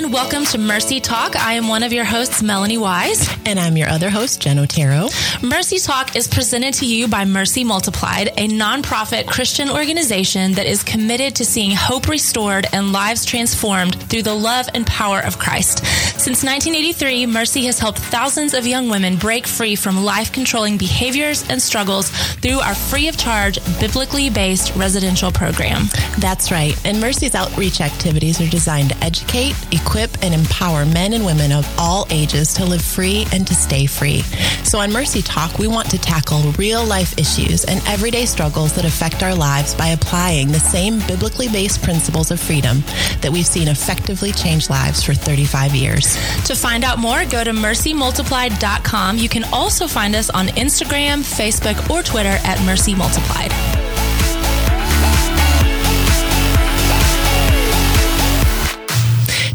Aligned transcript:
everyone. 0.00 0.20
Welcome 0.20 0.44
to 0.46 0.58
Mercy 0.58 1.00
Talk. 1.00 1.36
I 1.36 1.54
am 1.54 1.68
one 1.68 1.82
of 1.82 1.92
your 1.92 2.04
hosts, 2.04 2.42
Melanie 2.42 2.78
Wise. 2.78 3.28
And 3.46 3.58
I'm 3.58 3.76
your 3.76 3.88
other 3.88 4.10
host, 4.10 4.40
Jen 4.40 4.58
Otero. 4.58 5.08
Mercy 5.42 5.78
Talk 5.78 6.16
is 6.16 6.28
presented 6.28 6.74
to 6.74 6.86
you 6.86 7.08
by 7.08 7.24
Mercy 7.24 7.64
Multiplied, 7.64 8.28
a 8.36 8.48
nonprofit 8.48 9.26
Christian 9.26 9.68
organization 9.68 10.52
that 10.52 10.66
is 10.66 10.82
committed 10.82 11.36
to 11.36 11.44
seeing 11.44 11.72
hope 11.74 12.08
restored 12.08 12.66
and 12.72 12.92
lives 12.92 13.24
transformed 13.24 14.00
through 14.08 14.22
the 14.22 14.34
love 14.34 14.68
and 14.74 14.86
power 14.86 15.20
of 15.20 15.38
Christ. 15.38 15.84
Since 16.18 16.44
1983, 16.44 17.26
Mercy 17.26 17.64
has 17.64 17.78
helped 17.78 17.98
thousands 17.98 18.54
of 18.54 18.66
young 18.66 18.88
women 18.88 19.16
break 19.16 19.46
free 19.46 19.74
from 19.74 20.04
life 20.04 20.32
controlling 20.32 20.76
behaviors 20.76 21.48
and 21.48 21.60
struggles 21.60 22.10
through 22.10 22.60
our 22.60 22.74
free 22.74 23.08
of 23.08 23.16
charge, 23.16 23.58
biblically 23.80 24.30
based 24.30 24.74
residential 24.76 25.32
program. 25.32 25.84
That's 26.18 26.50
right. 26.52 26.78
And 26.86 27.00
Mercy's 27.00 27.34
outreach 27.34 27.80
activities 27.80 28.40
are 28.40 28.48
designed 28.48 28.90
to 28.90 29.04
educate, 29.04 29.54
equip, 29.72 29.99
and 30.22 30.32
empower 30.32 30.86
men 30.86 31.12
and 31.12 31.26
women 31.26 31.52
of 31.52 31.66
all 31.78 32.06
ages 32.10 32.54
to 32.54 32.64
live 32.64 32.82
free 32.82 33.26
and 33.32 33.46
to 33.46 33.54
stay 33.54 33.86
free. 33.86 34.22
So 34.64 34.78
on 34.78 34.92
Mercy 34.92 35.20
Talk, 35.20 35.58
we 35.58 35.66
want 35.66 35.90
to 35.90 35.98
tackle 35.98 36.52
real 36.52 36.84
life 36.84 37.18
issues 37.18 37.64
and 37.64 37.80
everyday 37.86 38.26
struggles 38.26 38.72
that 38.74 38.84
affect 38.84 39.22
our 39.22 39.34
lives 39.34 39.74
by 39.74 39.88
applying 39.88 40.48
the 40.48 40.60
same 40.60 41.00
biblically 41.06 41.48
based 41.48 41.82
principles 41.82 42.30
of 42.30 42.40
freedom 42.40 42.82
that 43.20 43.30
we've 43.30 43.46
seen 43.46 43.68
effectively 43.68 44.32
change 44.32 44.70
lives 44.70 45.02
for 45.02 45.12
35 45.12 45.74
years. 45.74 46.14
To 46.44 46.54
find 46.54 46.84
out 46.84 46.98
more, 46.98 47.24
go 47.26 47.44
to 47.44 47.50
mercymultiplied.com. 47.50 49.18
You 49.18 49.28
can 49.28 49.44
also 49.44 49.86
find 49.86 50.14
us 50.14 50.30
on 50.30 50.46
Instagram, 50.48 51.18
Facebook, 51.20 51.90
or 51.90 52.02
Twitter 52.02 52.38
at 52.44 52.64
Mercy 52.64 52.94
Multiplied. 52.94 53.79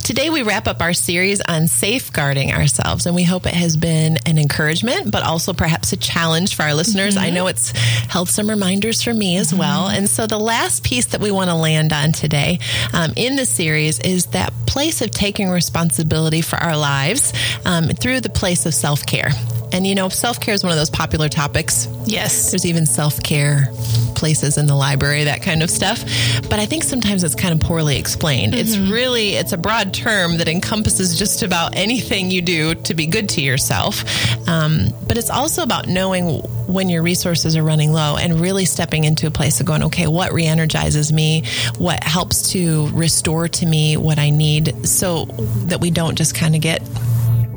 Today, 0.05 0.29
we 0.29 0.43
wrap 0.43 0.67
up 0.67 0.83
our 0.83 0.93
series 0.93 1.41
on 1.41 1.67
safeguarding 1.67 2.53
ourselves, 2.53 3.07
and 3.07 3.15
we 3.15 3.23
hope 3.23 3.47
it 3.47 3.55
has 3.55 3.75
been 3.75 4.19
an 4.27 4.37
encouragement, 4.37 5.09
but 5.09 5.23
also 5.23 5.51
perhaps 5.51 5.93
a 5.93 5.97
challenge 5.97 6.55
for 6.55 6.61
our 6.61 6.75
listeners. 6.75 7.15
Mm-hmm. 7.15 7.25
I 7.25 7.29
know 7.31 7.47
it's 7.47 7.71
held 7.71 8.29
some 8.29 8.47
reminders 8.47 9.01
for 9.01 9.11
me 9.11 9.37
as 9.37 9.47
mm-hmm. 9.47 9.57
well. 9.57 9.87
And 9.87 10.07
so, 10.07 10.27
the 10.27 10.37
last 10.37 10.83
piece 10.83 11.07
that 11.07 11.21
we 11.21 11.31
want 11.31 11.49
to 11.49 11.55
land 11.55 11.91
on 11.91 12.11
today 12.11 12.59
um, 12.93 13.13
in 13.15 13.35
the 13.35 13.47
series 13.47 13.99
is 13.99 14.27
that 14.27 14.53
place 14.67 15.01
of 15.01 15.09
taking 15.09 15.49
responsibility 15.49 16.41
for 16.41 16.57
our 16.57 16.77
lives 16.77 17.33
um, 17.65 17.87
through 17.87 18.21
the 18.21 18.29
place 18.29 18.67
of 18.67 18.75
self 18.75 19.07
care. 19.07 19.31
And 19.73 19.87
you 19.87 19.95
know, 19.95 20.09
self 20.09 20.39
care 20.39 20.53
is 20.53 20.63
one 20.63 20.71
of 20.71 20.77
those 20.77 20.91
popular 20.91 21.29
topics. 21.29 21.87
Yes. 22.05 22.51
There's 22.51 22.67
even 22.67 22.85
self 22.85 23.23
care 23.23 23.71
places 24.15 24.57
in 24.57 24.65
the 24.65 24.75
library, 24.75 25.25
that 25.25 25.41
kind 25.41 25.61
of 25.61 25.69
stuff. 25.69 26.03
But 26.49 26.59
I 26.59 26.65
think 26.65 26.83
sometimes 26.83 27.23
it's 27.23 27.35
kind 27.35 27.53
of 27.53 27.59
poorly 27.59 27.97
explained. 27.97 28.53
Mm-hmm. 28.53 28.61
It's 28.61 28.77
really, 28.77 29.35
it's 29.35 29.53
a 29.53 29.57
broad 29.57 29.93
term 29.93 30.37
that 30.37 30.47
encompasses 30.47 31.17
just 31.17 31.43
about 31.43 31.75
anything 31.75 32.31
you 32.31 32.41
do 32.41 32.75
to 32.75 32.93
be 32.93 33.05
good 33.05 33.29
to 33.29 33.41
yourself. 33.41 34.03
Um, 34.47 34.87
but 35.07 35.17
it's 35.17 35.29
also 35.29 35.63
about 35.63 35.87
knowing 35.87 36.41
when 36.67 36.89
your 36.89 37.03
resources 37.03 37.55
are 37.55 37.63
running 37.63 37.91
low 37.91 38.17
and 38.17 38.39
really 38.39 38.65
stepping 38.65 39.03
into 39.03 39.27
a 39.27 39.31
place 39.31 39.59
of 39.59 39.65
going, 39.65 39.83
okay, 39.83 40.07
what 40.07 40.33
re 40.33 40.45
energizes 40.45 41.11
me? 41.11 41.43
What 41.77 42.03
helps 42.03 42.51
to 42.51 42.87
restore 42.89 43.47
to 43.47 43.65
me 43.65 43.97
what 43.97 44.19
I 44.19 44.29
need 44.29 44.87
so 44.87 45.25
that 45.67 45.81
we 45.81 45.91
don't 45.91 46.15
just 46.15 46.35
kind 46.35 46.55
of 46.55 46.61
get 46.61 46.81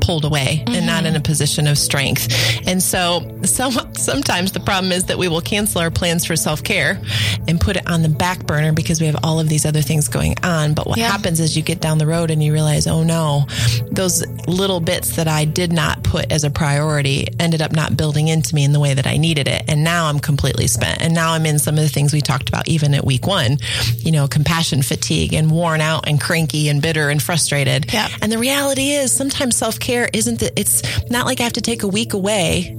pulled 0.09 0.25
away 0.25 0.63
mm-hmm. 0.65 0.73
and 0.73 0.87
not 0.87 1.05
in 1.05 1.15
a 1.15 1.19
position 1.19 1.67
of 1.67 1.77
strength. 1.77 2.33
And 2.67 2.81
so 2.81 3.21
some, 3.43 3.93
sometimes 3.93 4.53
the 4.53 4.59
problem 4.59 4.91
is 4.91 5.03
that 5.03 5.19
we 5.19 5.27
will 5.27 5.39
cancel 5.39 5.81
our 5.81 5.91
plans 5.91 6.25
for 6.25 6.35
self 6.35 6.63
care 6.63 6.99
and 7.47 7.61
put 7.61 7.77
it 7.77 7.87
on 7.87 8.01
the 8.01 8.09
back 8.09 8.43
burner 8.47 8.73
because 8.73 8.99
we 8.99 9.05
have 9.05 9.17
all 9.23 9.39
of 9.39 9.47
these 9.49 9.67
other 9.67 9.83
things 9.83 10.07
going 10.07 10.33
on. 10.41 10.73
But 10.73 10.87
what 10.87 10.97
yeah. 10.97 11.11
happens 11.11 11.39
is 11.39 11.55
you 11.55 11.61
get 11.61 11.79
down 11.79 11.99
the 11.99 12.07
road 12.07 12.31
and 12.31 12.41
you 12.41 12.51
realize, 12.51 12.87
oh 12.87 13.03
no, 13.03 13.45
those 13.91 14.25
little 14.47 14.79
bits 14.79 15.17
that 15.17 15.27
I 15.27 15.45
did 15.45 15.71
not 15.71 16.03
put 16.03 16.31
as 16.31 16.43
a 16.43 16.49
priority 16.49 17.27
ended 17.39 17.61
up 17.61 17.71
not 17.71 17.95
building 17.95 18.29
into 18.29 18.55
me 18.55 18.63
in 18.63 18.73
the 18.73 18.79
way 18.79 18.95
that 18.95 19.05
I 19.05 19.17
needed 19.17 19.47
it. 19.47 19.65
And 19.67 19.83
now 19.83 20.07
I'm 20.07 20.19
completely 20.19 20.65
spent. 20.65 21.03
And 21.03 21.13
now 21.13 21.33
I'm 21.33 21.45
in 21.45 21.59
some 21.59 21.75
of 21.75 21.83
the 21.83 21.89
things 21.89 22.13
we 22.13 22.21
talked 22.21 22.49
about 22.49 22.67
even 22.67 22.95
at 22.95 23.05
week 23.05 23.27
one, 23.27 23.57
you 23.97 24.11
know, 24.11 24.27
compassion 24.27 24.81
fatigue 24.81 25.35
and 25.35 25.51
worn 25.51 25.81
out 25.81 26.07
and 26.07 26.19
cranky 26.19 26.67
and 26.67 26.81
bitter 26.81 27.09
and 27.09 27.21
frustrated. 27.21 27.93
Yeah. 27.93 28.07
And 28.23 28.31
the 28.31 28.39
reality 28.39 28.89
is 28.89 29.11
sometimes 29.11 29.55
self 29.55 29.79
care 29.79 29.98
isn't 30.13 30.39
that 30.39 30.59
it's 30.59 31.09
not 31.09 31.25
like 31.25 31.39
I 31.39 31.43
have 31.43 31.53
to 31.53 31.61
take 31.61 31.83
a 31.83 31.87
week 31.87 32.13
away 32.13 32.75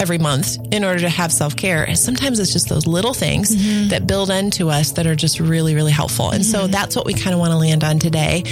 every 0.00 0.18
month 0.18 0.58
in 0.72 0.84
order 0.84 1.00
to 1.00 1.08
have 1.08 1.32
self 1.32 1.56
care. 1.56 1.84
And 1.84 1.98
sometimes 1.98 2.38
it's 2.38 2.52
just 2.52 2.68
those 2.68 2.86
little 2.86 3.14
things 3.14 3.54
mm-hmm. 3.54 3.88
that 3.88 4.06
build 4.06 4.30
into 4.30 4.70
us 4.70 4.92
that 4.92 5.06
are 5.06 5.14
just 5.14 5.40
really, 5.40 5.74
really 5.74 5.92
helpful. 5.92 6.30
And 6.30 6.42
mm-hmm. 6.42 6.50
so 6.50 6.66
that's 6.66 6.96
what 6.96 7.06
we 7.06 7.14
kind 7.14 7.32
of 7.32 7.40
want 7.40 7.52
to 7.52 7.58
land 7.58 7.84
on 7.84 7.98
today. 7.98 8.44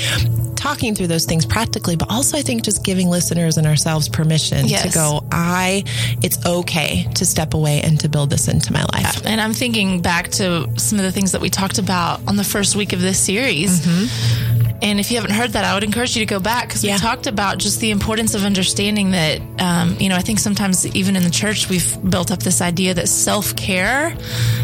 Talking 0.54 0.94
through 0.94 1.08
those 1.08 1.24
things 1.24 1.44
practically, 1.44 1.96
but 1.96 2.08
also 2.10 2.38
I 2.38 2.42
think 2.42 2.62
just 2.62 2.84
giving 2.84 3.08
listeners 3.08 3.58
and 3.58 3.66
ourselves 3.66 4.08
permission 4.08 4.66
yes. 4.66 4.82
to 4.82 4.94
go, 4.94 5.24
I, 5.32 5.82
it's 6.22 6.44
okay 6.46 7.08
to 7.14 7.26
step 7.26 7.54
away 7.54 7.80
and 7.82 7.98
to 8.00 8.08
build 8.08 8.30
this 8.30 8.46
into 8.46 8.72
my 8.72 8.84
life. 8.92 9.26
And 9.26 9.40
I'm 9.40 9.54
thinking 9.54 10.02
back 10.02 10.28
to 10.32 10.68
some 10.78 10.98
of 11.00 11.04
the 11.04 11.10
things 11.10 11.32
that 11.32 11.40
we 11.40 11.50
talked 11.50 11.78
about 11.78 12.20
on 12.28 12.36
the 12.36 12.44
first 12.44 12.76
week 12.76 12.92
of 12.92 13.00
this 13.00 13.18
series. 13.18 13.80
Mm-hmm 13.80 14.51
and 14.82 14.98
if 14.98 15.10
you 15.10 15.16
haven't 15.16 15.34
heard 15.34 15.50
that, 15.50 15.64
I 15.64 15.74
would 15.74 15.84
encourage 15.84 16.16
you 16.16 16.26
to 16.26 16.26
go 16.26 16.40
back 16.40 16.66
because 16.66 16.82
yeah. 16.82 16.94
we 16.94 16.98
talked 16.98 17.28
about 17.28 17.58
just 17.58 17.80
the 17.80 17.92
importance 17.92 18.34
of 18.34 18.44
understanding 18.44 19.12
that, 19.12 19.40
um, 19.60 19.96
you 20.00 20.08
know, 20.08 20.16
I 20.16 20.22
think 20.22 20.40
sometimes 20.40 20.84
even 20.88 21.14
in 21.14 21.22
the 21.22 21.30
church, 21.30 21.68
we've 21.68 21.96
built 22.10 22.32
up 22.32 22.40
this 22.40 22.60
idea 22.60 22.92
that 22.94 23.08
self 23.08 23.54
care 23.54 24.16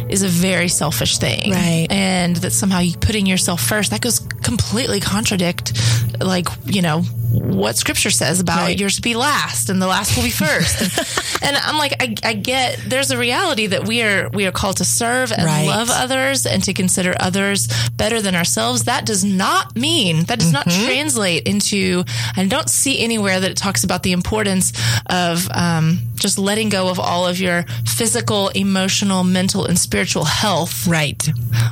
is 0.08 0.24
a 0.24 0.28
very 0.28 0.68
selfish 0.68 1.18
thing. 1.18 1.52
Right. 1.52 1.86
And 1.88 2.34
that 2.36 2.50
somehow 2.50 2.80
you 2.80 2.96
putting 2.98 3.26
yourself 3.26 3.60
first, 3.60 3.92
that 3.92 4.00
goes 4.00 4.18
completely 4.18 4.98
contradict, 4.98 5.80
like, 6.20 6.48
you 6.66 6.82
know, 6.82 7.04
what 7.30 7.76
scripture 7.76 8.10
says 8.10 8.40
about 8.40 8.60
right. 8.60 8.80
yours 8.80 8.96
to 8.96 9.02
be 9.02 9.14
last 9.14 9.68
and 9.68 9.80
the 9.82 9.86
last 9.86 10.16
will 10.16 10.24
be 10.24 10.30
first. 10.30 11.42
and, 11.42 11.56
I'm 11.56 11.76
like, 11.76 11.94
I, 12.00 12.14
I, 12.22 12.32
get 12.34 12.80
there's 12.86 13.10
a 13.10 13.18
reality 13.18 13.66
that 13.66 13.86
we 13.86 14.02
are 14.02 14.28
we 14.30 14.46
are 14.46 14.52
called 14.52 14.78
to 14.78 14.84
serve 14.84 15.32
and 15.32 15.44
right. 15.44 15.66
love 15.66 15.88
others 15.90 16.46
and 16.46 16.62
to 16.64 16.72
consider 16.72 17.14
others 17.18 17.68
better 17.90 18.22
than 18.22 18.34
ourselves. 18.34 18.84
That 18.84 19.04
does 19.04 19.24
not 19.24 19.76
mean 19.76 20.24
that 20.24 20.38
does 20.38 20.52
mm-hmm. 20.52 20.68
not 20.68 20.86
translate 20.86 21.46
into. 21.46 22.04
I 22.36 22.46
don't 22.46 22.70
see 22.70 23.00
anywhere 23.00 23.40
that 23.40 23.50
it 23.50 23.56
talks 23.56 23.84
about 23.84 24.02
the 24.02 24.12
importance 24.12 24.72
of 25.06 25.48
um, 25.50 25.98
just 26.18 26.38
letting 26.38 26.68
go 26.68 26.88
of 26.88 26.98
all 26.98 27.26
of 27.26 27.40
your 27.40 27.64
physical, 27.86 28.48
emotional, 28.50 29.24
mental, 29.24 29.64
and 29.64 29.78
spiritual 29.78 30.24
health. 30.24 30.86
Right. 30.86 31.28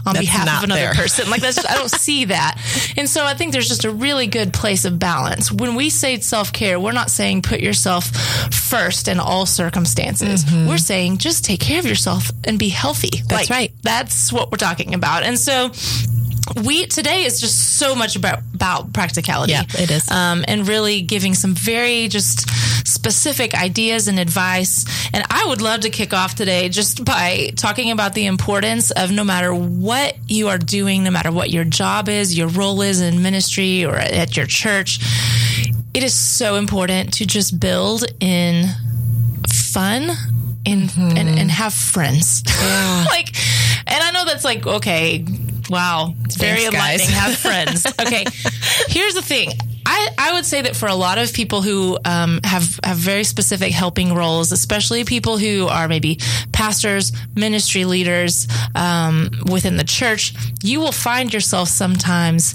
On 0.06 0.14
that's 0.14 0.20
behalf 0.20 0.58
of 0.58 0.64
another 0.64 0.80
there. 0.80 0.94
person. 0.94 1.30
Like 1.30 1.40
that's 1.40 1.56
just, 1.56 1.70
I 1.70 1.74
don't 1.74 1.90
see 2.00 2.26
that. 2.26 2.60
And 2.96 3.08
so 3.08 3.24
I 3.24 3.34
think 3.34 3.52
there's 3.52 3.68
just 3.68 3.84
a 3.84 3.90
really 3.90 4.26
good 4.26 4.52
place 4.52 4.84
of 4.84 4.98
balance. 4.98 5.50
When 5.50 5.74
we 5.74 5.90
say 5.90 6.18
self 6.20 6.52
care, 6.52 6.78
we're 6.78 6.92
not 6.92 7.10
saying 7.10 7.42
put 7.42 7.60
yourself 7.60 8.06
first 8.52 9.08
in 9.08 9.20
all 9.20 9.46
circumstances. 9.46 10.44
Mm-hmm. 10.44 10.68
We're 10.68 10.78
saying 10.78 11.18
just 11.18 11.44
take 11.44 11.60
care 11.60 11.78
of 11.78 11.86
yourself 11.86 12.30
and 12.44 12.58
be 12.58 12.68
healthy. 12.68 13.22
That's 13.28 13.48
like, 13.48 13.50
right. 13.50 13.72
That's 13.82 14.32
what 14.32 14.50
we're 14.50 14.58
talking 14.58 14.94
about. 14.94 15.22
And 15.22 15.38
so 15.38 15.70
we 16.64 16.86
today 16.86 17.24
is 17.24 17.40
just 17.40 17.78
so 17.78 17.94
much 17.94 18.16
about 18.16 18.40
about 18.54 18.92
practicality. 18.92 19.52
Yeah, 19.52 19.64
it 19.68 19.90
is, 19.90 20.10
um, 20.10 20.44
and 20.46 20.66
really 20.66 21.02
giving 21.02 21.34
some 21.34 21.54
very 21.54 22.08
just 22.08 22.48
specific 22.86 23.54
ideas 23.54 24.08
and 24.08 24.18
advice. 24.18 24.84
And 25.12 25.24
I 25.30 25.46
would 25.46 25.60
love 25.60 25.80
to 25.80 25.90
kick 25.90 26.12
off 26.12 26.34
today 26.34 26.68
just 26.68 27.04
by 27.04 27.52
talking 27.56 27.90
about 27.90 28.14
the 28.14 28.26
importance 28.26 28.90
of 28.90 29.10
no 29.10 29.24
matter 29.24 29.54
what 29.54 30.16
you 30.28 30.48
are 30.48 30.58
doing, 30.58 31.04
no 31.04 31.10
matter 31.10 31.32
what 31.32 31.50
your 31.50 31.64
job 31.64 32.08
is, 32.08 32.36
your 32.36 32.48
role 32.48 32.80
is 32.82 33.00
in 33.00 33.22
ministry 33.22 33.84
or 33.84 33.96
at 33.96 34.36
your 34.36 34.46
church, 34.46 35.00
it 35.94 36.02
is 36.02 36.14
so 36.14 36.56
important 36.56 37.14
to 37.14 37.26
just 37.26 37.58
build 37.58 38.04
in 38.20 38.66
fun 39.48 40.10
and 40.64 40.90
mm-hmm. 40.90 41.16
and, 41.16 41.28
and, 41.38 41.50
have 41.50 41.72
friends. 41.72 42.42
Yeah. 42.46 43.04
like, 43.10 43.28
and 43.86 44.02
I 44.02 44.10
know 44.10 44.24
that's 44.24 44.44
like 44.44 44.66
okay 44.66 45.24
Wow. 45.70 46.14
It's 46.24 46.36
very 46.36 46.60
Thanks, 46.60 46.74
enlightening. 46.74 47.10
Have 47.10 47.36
friends. 47.36 47.86
Okay. 48.06 48.24
Here's 48.88 49.14
the 49.14 49.22
thing. 49.22 49.50
I, 49.84 50.08
I 50.18 50.32
would 50.34 50.44
say 50.44 50.62
that 50.62 50.74
for 50.76 50.86
a 50.86 50.94
lot 50.94 51.18
of 51.18 51.32
people 51.32 51.62
who 51.62 51.98
um, 52.04 52.40
have 52.44 52.78
have 52.84 52.96
very 52.96 53.24
specific 53.24 53.72
helping 53.72 54.14
roles, 54.14 54.52
especially 54.52 55.04
people 55.04 55.38
who 55.38 55.68
are 55.68 55.86
maybe 55.88 56.18
pastors, 56.52 57.12
ministry 57.34 57.84
leaders 57.84 58.48
um, 58.74 59.30
within 59.50 59.76
the 59.76 59.84
church, 59.84 60.34
you 60.62 60.80
will 60.80 60.92
find 60.92 61.32
yourself 61.32 61.68
sometimes 61.68 62.54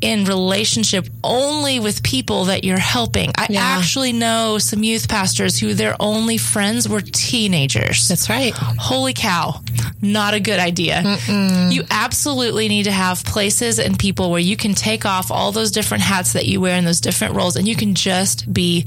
in 0.00 0.24
relationship 0.24 1.06
only 1.22 1.78
with 1.80 2.02
people 2.02 2.46
that 2.46 2.64
you're 2.64 2.78
helping. 2.78 3.30
I 3.36 3.46
yeah. 3.50 3.60
actually 3.60 4.12
know 4.12 4.58
some 4.58 4.82
youth 4.82 5.08
pastors 5.08 5.58
who 5.58 5.74
their 5.74 5.94
only 6.00 6.38
friends 6.38 6.88
were 6.88 7.00
teenagers. 7.00 8.08
That's 8.08 8.30
right. 8.30 8.52
Holy 8.54 9.12
cow. 9.12 9.60
Not 10.00 10.34
a 10.34 10.40
good 10.40 10.58
idea. 10.58 11.02
Mm-mm. 11.02 11.72
You 11.72 11.84
absolutely 11.90 12.68
need 12.68 12.84
to 12.84 12.92
have 12.92 13.24
places 13.24 13.78
and 13.78 13.98
people 13.98 14.30
where 14.30 14.40
you 14.40 14.56
can 14.56 14.74
take 14.74 15.04
off 15.04 15.30
all 15.30 15.52
those 15.52 15.70
different 15.70 16.02
hats 16.02 16.32
that 16.32 16.46
you 16.46 16.60
wear 16.60 16.76
in 16.76 16.84
those 16.84 17.00
different 17.00 17.34
roles 17.34 17.56
and 17.56 17.68
you 17.68 17.76
can 17.76 17.94
just 17.94 18.50
be 18.52 18.86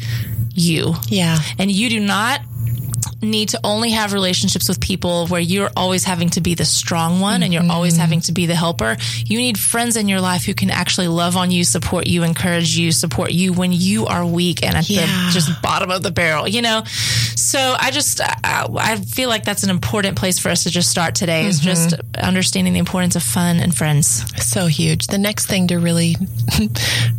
you. 0.54 0.94
Yeah. 1.08 1.38
And 1.60 1.72
you 1.72 1.90
do 1.90 2.00
not 2.00 2.42
need 3.24 3.50
to 3.50 3.60
only 3.64 3.92
have 3.92 4.14
relationships 4.14 4.68
with 4.68 4.80
people 4.80 5.28
where 5.28 5.42
you're 5.42 5.72
always 5.76 6.04
having 6.04 6.30
to 6.32 6.42
be 6.42 6.56
the 6.56 6.66
strong 6.66 7.20
one 7.20 7.36
mm-hmm. 7.36 7.44
and 7.44 7.54
you're 7.54 7.72
always 7.72 7.98
having 7.98 8.22
to 8.22 8.32
be 8.32 8.46
the 8.46 8.56
helper. 8.56 8.98
You 9.26 9.38
need 9.38 9.58
friends 9.58 9.98
in 9.98 10.08
your 10.08 10.22
life 10.22 10.46
who 10.46 10.54
can 10.54 10.70
actually 10.70 11.08
love 11.08 11.38
on 11.38 11.52
you, 11.52 11.64
support 11.64 12.08
you, 12.08 12.24
encourage 12.24 12.78
you, 12.78 12.92
support 12.92 13.32
you 13.32 13.54
when 13.54 13.72
you 13.72 14.06
are 14.06 14.26
weak 14.26 14.64
and 14.64 14.76
at 14.76 14.90
yeah. 14.90 15.02
the 15.02 15.32
just 15.32 15.62
bottom 15.62 15.92
of 15.92 16.04
the 16.04 16.12
barrel, 16.12 16.48
you 16.48 16.62
know? 16.62 16.84
So 16.86 17.76
I 17.78 17.92
just, 17.92 18.22
I, 18.22 18.68
I, 18.78 18.96
feel 18.98 19.30
like 19.30 19.44
that's 19.44 19.64
an 19.64 19.70
important 19.70 20.18
place 20.18 20.40
for 20.40 20.50
us 20.50 20.64
to 20.64 20.70
just 20.70 20.90
start 20.90 21.16
today 21.16 21.42
mm-hmm. 21.42 21.50
is 21.50 21.60
just 21.60 21.96
understanding 22.18 22.74
the 22.74 22.80
importance 22.80 23.16
of 23.16 23.24
fun 23.24 23.60
and 23.60 23.76
friends. 23.76 24.24
So 24.44 24.68
huge. 24.68 25.08
The 25.08 25.18
next 25.18 25.48
thing 25.48 25.68
to 25.68 25.78
really, 25.78 26.16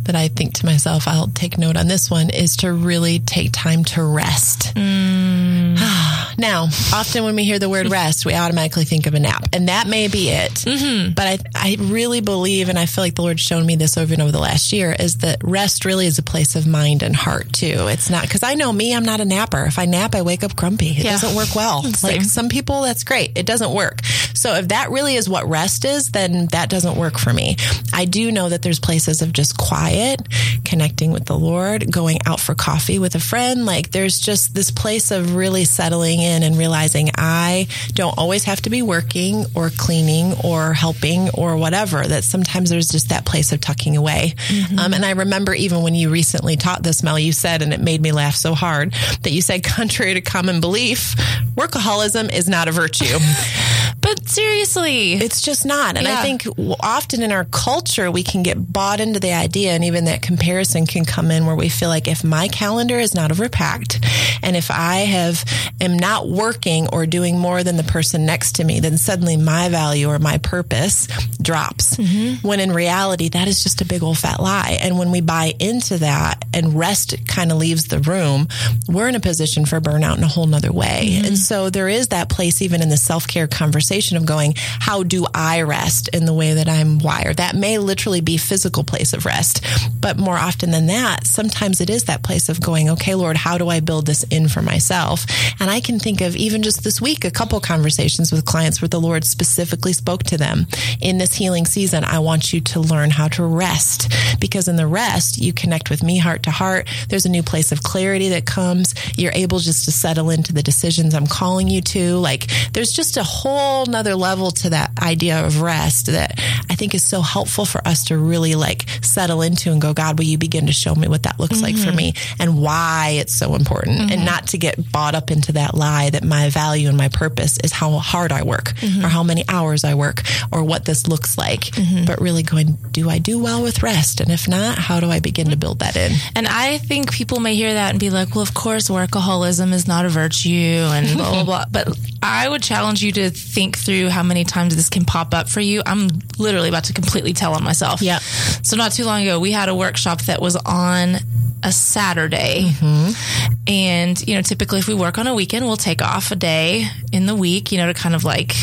that 0.03 0.15
I 0.15 0.27
think 0.29 0.55
to 0.55 0.65
myself, 0.65 1.07
I'll 1.07 1.27
take 1.27 1.57
note 1.57 1.77
on 1.77 1.87
this 1.87 2.09
one 2.09 2.29
is 2.29 2.57
to 2.57 2.73
really 2.73 3.19
take 3.19 3.51
time 3.51 3.83
to 3.85 4.03
rest. 4.03 4.73
Mm. 4.75 5.77
now, 6.37 6.63
often 6.93 7.23
when 7.23 7.35
we 7.35 7.43
hear 7.43 7.59
the 7.59 7.69
word 7.69 7.89
rest, 7.89 8.25
we 8.25 8.33
automatically 8.33 8.85
think 8.85 9.07
of 9.07 9.13
a 9.13 9.19
nap, 9.19 9.47
and 9.53 9.69
that 9.69 9.87
may 9.87 10.07
be 10.07 10.29
it. 10.29 10.51
Mm-hmm. 10.51 11.13
But 11.13 11.27
I, 11.27 11.37
I 11.55 11.77
really 11.79 12.21
believe, 12.21 12.69
and 12.69 12.77
I 12.77 12.85
feel 12.85 13.03
like 13.03 13.15
the 13.15 13.21
Lord's 13.21 13.41
shown 13.41 13.65
me 13.65 13.75
this 13.75 13.97
over 13.97 14.13
and 14.13 14.21
over 14.21 14.31
the 14.31 14.39
last 14.39 14.73
year, 14.73 14.95
is 14.97 15.17
that 15.17 15.43
rest 15.43 15.85
really 15.85 16.07
is 16.07 16.17
a 16.17 16.23
place 16.23 16.55
of 16.55 16.67
mind 16.67 17.03
and 17.03 17.15
heart 17.15 17.51
too. 17.53 17.87
It's 17.87 18.09
not 18.09 18.23
because 18.23 18.43
I 18.43 18.55
know 18.55 18.71
me, 18.71 18.95
I'm 18.95 19.05
not 19.05 19.19
a 19.19 19.25
napper. 19.25 19.63
If 19.65 19.79
I 19.79 19.85
nap, 19.85 20.15
I 20.15 20.21
wake 20.21 20.43
up 20.43 20.55
grumpy. 20.55 20.89
It 20.89 21.03
yeah. 21.03 21.11
doesn't 21.11 21.35
work 21.35 21.55
well. 21.55 21.83
Like 22.03 22.21
some 22.21 22.49
people, 22.49 22.81
that's 22.81 23.03
great. 23.03 23.37
It 23.37 23.45
doesn't 23.45 23.71
work. 23.71 24.03
So 24.35 24.55
if 24.55 24.67
that 24.67 24.91
really 24.91 25.15
is 25.15 25.27
what 25.27 25.47
rest 25.47 25.85
is, 25.85 26.11
then 26.11 26.47
that 26.47 26.69
doesn't 26.69 26.97
work 26.97 27.17
for 27.17 27.33
me. 27.33 27.55
I 27.93 28.05
do 28.05 28.31
know 28.31 28.49
that 28.49 28.61
there's 28.61 28.79
places 28.79 29.21
of 29.21 29.33
just 29.33 29.57
quiet, 29.57 30.21
connecting 30.65 31.11
with 31.11 31.25
the 31.25 31.37
Lord, 31.37 31.91
going 31.91 32.19
out 32.25 32.39
for 32.39 32.53
coffee 32.53 32.99
with 32.99 33.15
a 33.15 33.19
friend. 33.19 33.65
Like 33.65 33.91
there's 33.91 34.19
just 34.19 34.53
this 34.53 34.71
place 34.71 35.11
of 35.11 35.35
really 35.35 35.65
settling 35.85 36.19
in 36.19 36.41
and 36.41 36.57
realizing 36.57 37.11
I 37.15 37.67
don't 37.93 38.17
always 38.17 38.45
have 38.45 38.59
to 38.61 38.71
be 38.71 38.81
working 38.81 39.45
or 39.53 39.69
cleaning 39.69 40.33
or 40.43 40.73
helping 40.73 41.29
or 41.35 41.57
whatever, 41.57 42.01
that 42.03 42.23
sometimes 42.23 42.71
there's 42.71 42.87
just 42.87 43.09
that 43.09 43.23
place 43.23 43.51
of 43.51 43.61
tucking 43.61 43.95
away. 43.95 44.33
Mm-hmm. 44.47 44.79
Um, 44.79 44.95
and 44.95 45.05
I 45.05 45.11
remember 45.11 45.53
even 45.53 45.83
when 45.83 45.93
you 45.93 46.09
recently 46.09 46.55
taught 46.55 46.81
this, 46.81 47.03
Mel, 47.03 47.19
you 47.19 47.31
said, 47.31 47.61
and 47.61 47.71
it 47.71 47.79
made 47.79 48.01
me 48.01 48.11
laugh 48.11 48.33
so 48.33 48.55
hard, 48.55 48.93
that 49.21 49.29
you 49.29 49.43
said, 49.43 49.63
contrary 49.63 50.15
to 50.15 50.21
common 50.21 50.59
belief, 50.59 51.15
workaholism 51.55 52.33
is 52.33 52.49
not 52.49 52.67
a 52.67 52.71
virtue. 52.71 53.05
But 54.05 54.29
seriously, 54.29 55.13
it's 55.13 55.41
just 55.41 55.65
not. 55.65 55.97
And 55.97 56.05
yeah. 56.05 56.19
I 56.19 56.21
think 56.21 56.43
often 56.79 57.23
in 57.23 57.31
our 57.31 57.45
culture, 57.45 58.11
we 58.11 58.21
can 58.21 58.43
get 58.43 58.71
bought 58.71 58.99
into 58.99 59.19
the 59.19 59.33
idea, 59.33 59.71
and 59.71 59.83
even 59.83 60.05
that 60.05 60.21
comparison 60.21 60.85
can 60.85 61.05
come 61.05 61.31
in 61.31 61.47
where 61.47 61.55
we 61.55 61.69
feel 61.69 61.89
like 61.89 62.07
if 62.07 62.23
my 62.23 62.47
calendar 62.47 62.99
is 62.99 63.15
not 63.15 63.31
overpacked, 63.31 64.05
and 64.43 64.55
if 64.55 64.69
I 64.69 64.97
have 64.97 65.43
am 65.81 65.97
not 65.97 66.29
working 66.29 66.87
or 66.93 67.07
doing 67.07 67.39
more 67.39 67.63
than 67.63 67.77
the 67.77 67.83
person 67.83 68.27
next 68.27 68.57
to 68.57 68.63
me, 68.63 68.79
then 68.79 68.99
suddenly 68.99 69.37
my 69.37 69.69
value 69.69 70.07
or 70.07 70.19
my 70.19 70.37
purpose 70.37 71.07
drops. 71.41 71.97
Mm-hmm. 71.97 72.47
When 72.47 72.59
in 72.59 72.73
reality, 72.73 73.29
that 73.29 73.47
is 73.47 73.63
just 73.63 73.81
a 73.81 73.85
big 73.85 74.03
old 74.03 74.19
fat 74.19 74.39
lie. 74.39 74.77
And 74.81 74.99
when 74.99 75.09
we 75.09 75.21
buy 75.21 75.53
into 75.59 75.97
that 75.97 76.45
and 76.53 76.77
rest 76.77 77.15
kind 77.27 77.51
of 77.51 77.57
leaves 77.57 77.87
the 77.87 77.99
room, 78.01 78.49
we're 78.87 79.07
in 79.07 79.15
a 79.15 79.19
position 79.19 79.65
for 79.65 79.81
burnout 79.81 80.17
in 80.17 80.23
a 80.23 80.27
whole 80.27 80.45
nother 80.45 80.71
way. 80.71 81.09
Mm-hmm. 81.09 81.25
And 81.25 81.37
so 81.39 81.71
there 81.71 81.89
is 81.89 82.09
that 82.09 82.29
place, 82.29 82.61
even 82.61 82.83
in 82.83 82.89
the 82.89 82.97
self 82.97 83.27
care 83.27 83.47
conversation 83.47 83.94
conversation 83.95 84.17
of 84.17 84.25
going, 84.25 84.53
how 84.57 85.03
do 85.03 85.25
I 85.33 85.61
rest 85.61 86.09
in 86.09 86.25
the 86.25 86.33
way 86.33 86.53
that 86.53 86.67
I'm 86.67 86.99
wired? 86.99 87.37
That 87.37 87.55
may 87.55 87.77
literally 87.77 88.19
be 88.19 88.35
physical 88.37 88.83
place 88.83 89.13
of 89.13 89.25
rest, 89.25 89.63
but 90.01 90.17
more 90.17 90.35
often 90.35 90.71
than 90.71 90.87
that, 90.87 91.25
sometimes 91.25 91.79
it 91.79 91.89
is 91.89 92.03
that 92.03 92.23
place 92.23 92.49
of 92.49 92.59
going, 92.59 92.89
okay, 92.89 93.15
Lord, 93.15 93.37
how 93.37 93.57
do 93.57 93.69
I 93.69 93.79
build 93.79 94.05
this 94.05 94.23
in 94.23 94.49
for 94.49 94.61
myself? 94.61 95.25
And 95.61 95.69
I 95.69 95.79
can 95.79 95.97
think 95.97 96.19
of 96.19 96.35
even 96.35 96.61
just 96.61 96.83
this 96.83 96.99
week, 96.99 97.23
a 97.23 97.31
couple 97.31 97.59
conversations 97.61 98.33
with 98.33 98.43
clients 98.43 98.81
where 98.81 98.89
the 98.89 98.99
Lord 98.99 99.23
specifically 99.23 99.93
spoke 99.93 100.23
to 100.23 100.37
them 100.37 100.67
in 100.99 101.17
this 101.17 101.33
healing 101.33 101.65
season. 101.65 102.03
I 102.03 102.19
want 102.19 102.51
you 102.51 102.59
to 102.59 102.81
learn 102.81 103.11
how 103.11 103.29
to 103.29 103.45
rest 103.45 104.11
because 104.41 104.67
in 104.67 104.75
the 104.75 104.87
rest, 104.87 105.37
you 105.37 105.53
connect 105.53 105.89
with 105.89 106.03
me 106.03 106.17
heart 106.17 106.43
to 106.43 106.51
heart. 106.51 106.89
There's 107.07 107.25
a 107.25 107.29
new 107.29 107.43
place 107.43 107.71
of 107.71 107.81
clarity 107.81 108.29
that 108.29 108.45
comes. 108.45 108.93
You're 109.17 109.31
able 109.33 109.59
just 109.59 109.85
to 109.85 109.91
settle 109.91 110.29
into 110.29 110.51
the 110.51 110.63
decisions 110.63 111.13
I'm 111.13 111.27
calling 111.27 111.69
you 111.69 111.81
to. 111.95 112.17
Like 112.17 112.47
there's 112.73 112.91
just 112.91 113.15
a 113.15 113.23
whole 113.23 113.84
whole 113.85 113.91
nother 113.91 114.15
level 114.15 114.51
to 114.51 114.71
that 114.71 114.91
idea 115.01 115.45
of 115.45 115.61
rest 115.61 116.07
that 116.07 116.39
I 116.69 116.75
think 116.75 116.95
is 116.95 117.03
so 117.03 117.21
helpful 117.21 117.65
for 117.65 117.85
us 117.87 118.05
to 118.05 118.17
really 118.17 118.55
like 118.55 118.85
settle 119.01 119.41
into 119.41 119.71
and 119.71 119.81
go, 119.81 119.93
God, 119.93 120.17
will 120.17 120.25
you 120.25 120.37
begin 120.37 120.67
to 120.67 120.73
show 120.73 120.95
me 120.95 121.07
what 121.07 121.23
that 121.23 121.39
looks 121.39 121.55
mm-hmm. 121.55 121.63
like 121.63 121.75
for 121.75 121.87
mm-hmm. 121.87 121.97
me 121.97 122.13
and 122.39 122.61
why 122.61 123.17
it's 123.19 123.33
so 123.33 123.55
important 123.55 123.99
mm-hmm. 123.99 124.11
and 124.11 124.25
not 124.25 124.47
to 124.47 124.57
get 124.57 124.91
bought 124.91 125.15
up 125.15 125.31
into 125.31 125.53
that 125.53 125.75
lie 125.75 126.09
that 126.09 126.23
my 126.23 126.49
value 126.49 126.87
and 126.87 126.97
my 126.97 127.09
purpose 127.09 127.57
is 127.63 127.71
how 127.71 127.91
hard 127.91 128.31
I 128.31 128.43
work 128.43 128.73
mm-hmm. 128.75 129.05
or 129.05 129.07
how 129.07 129.23
many 129.23 129.43
hours 129.47 129.83
I 129.83 129.93
work 129.93 130.23
or 130.51 130.63
what 130.63 130.85
this 130.85 131.07
looks 131.07 131.37
like, 131.37 131.61
mm-hmm. 131.61 132.05
but 132.05 132.19
really 132.19 132.43
going, 132.43 132.77
do 132.91 133.09
I 133.09 133.19
do 133.19 133.41
well 133.41 133.61
with 133.61 133.83
rest? 133.83 134.19
And 134.19 134.31
if 134.31 134.47
not, 134.47 134.77
how 134.77 134.99
do 134.99 135.11
I 135.11 135.19
begin 135.19 135.49
to 135.49 135.57
build 135.57 135.79
that 135.79 135.95
in? 135.95 136.11
And 136.35 136.47
I 136.47 136.79
think 136.79 137.11
people 137.11 137.39
may 137.39 137.55
hear 137.55 137.73
that 137.73 137.91
and 137.91 137.99
be 137.99 138.09
like, 138.09 138.33
well, 138.33 138.41
of 138.41 138.53
course, 138.53 138.89
workaholism 138.89 139.73
is 139.73 139.87
not 139.87 140.05
a 140.05 140.09
virtue 140.09 140.49
and 140.49 141.17
blah, 141.17 141.31
blah, 141.31 141.43
blah. 141.43 141.65
But 141.69 141.97
I 142.25 142.49
would 142.49 142.63
challenge 142.63 143.03
you 143.03 143.11
to 143.13 143.29
think 143.29 143.77
through 143.77 144.09
how 144.09 144.23
many 144.23 144.43
times 144.43 144.75
this 144.75 144.89
can 144.89 145.05
pop 145.05 145.33
up 145.33 145.47
for 145.47 145.61
you. 145.61 145.81
I'm 145.85 146.09
literally 146.37 146.69
about 146.69 146.85
to 146.85 146.93
completely 146.93 147.33
tell 147.33 147.53
on 147.53 147.63
myself. 147.63 148.01
Yeah. 148.01 148.19
So 148.63 148.75
not 148.75 148.93
too 148.93 149.05
long 149.05 149.21
ago, 149.21 149.39
we 149.39 149.51
had 149.51 149.69
a 149.69 149.75
workshop 149.75 150.21
that 150.23 150.41
was 150.41 150.55
on 150.55 151.17
a 151.63 151.71
Saturday. 151.71 152.69
Mm-hmm. 152.69 153.53
And, 153.67 154.27
you 154.27 154.35
know, 154.35 154.41
typically 154.41 154.79
if 154.79 154.87
we 154.87 154.93
work 154.93 155.17
on 155.17 155.27
a 155.27 155.33
weekend, 155.33 155.65
we'll 155.65 155.77
take 155.77 156.01
off 156.01 156.31
a 156.31 156.35
day 156.35 156.85
in 157.11 157.25
the 157.25 157.35
week, 157.35 157.71
you 157.71 157.77
know, 157.77 157.87
to 157.87 157.93
kind 157.93 158.15
of 158.15 158.23
like 158.23 158.55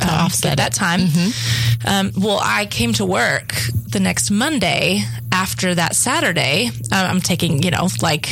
um, 0.00 0.08
offset 0.08 0.56
that 0.58 0.72
time. 0.72 1.00
Mm-hmm. 1.00 1.88
Um, 1.88 2.12
well, 2.16 2.40
I 2.42 2.66
came 2.66 2.92
to 2.94 3.06
work 3.06 3.54
the 3.88 4.00
next 4.00 4.30
Monday 4.30 5.02
after 5.32 5.74
that 5.74 5.94
Saturday. 5.94 6.68
Um, 6.92 7.06
I'm 7.06 7.20
taking, 7.20 7.62
you 7.62 7.70
know, 7.70 7.88
like 8.02 8.28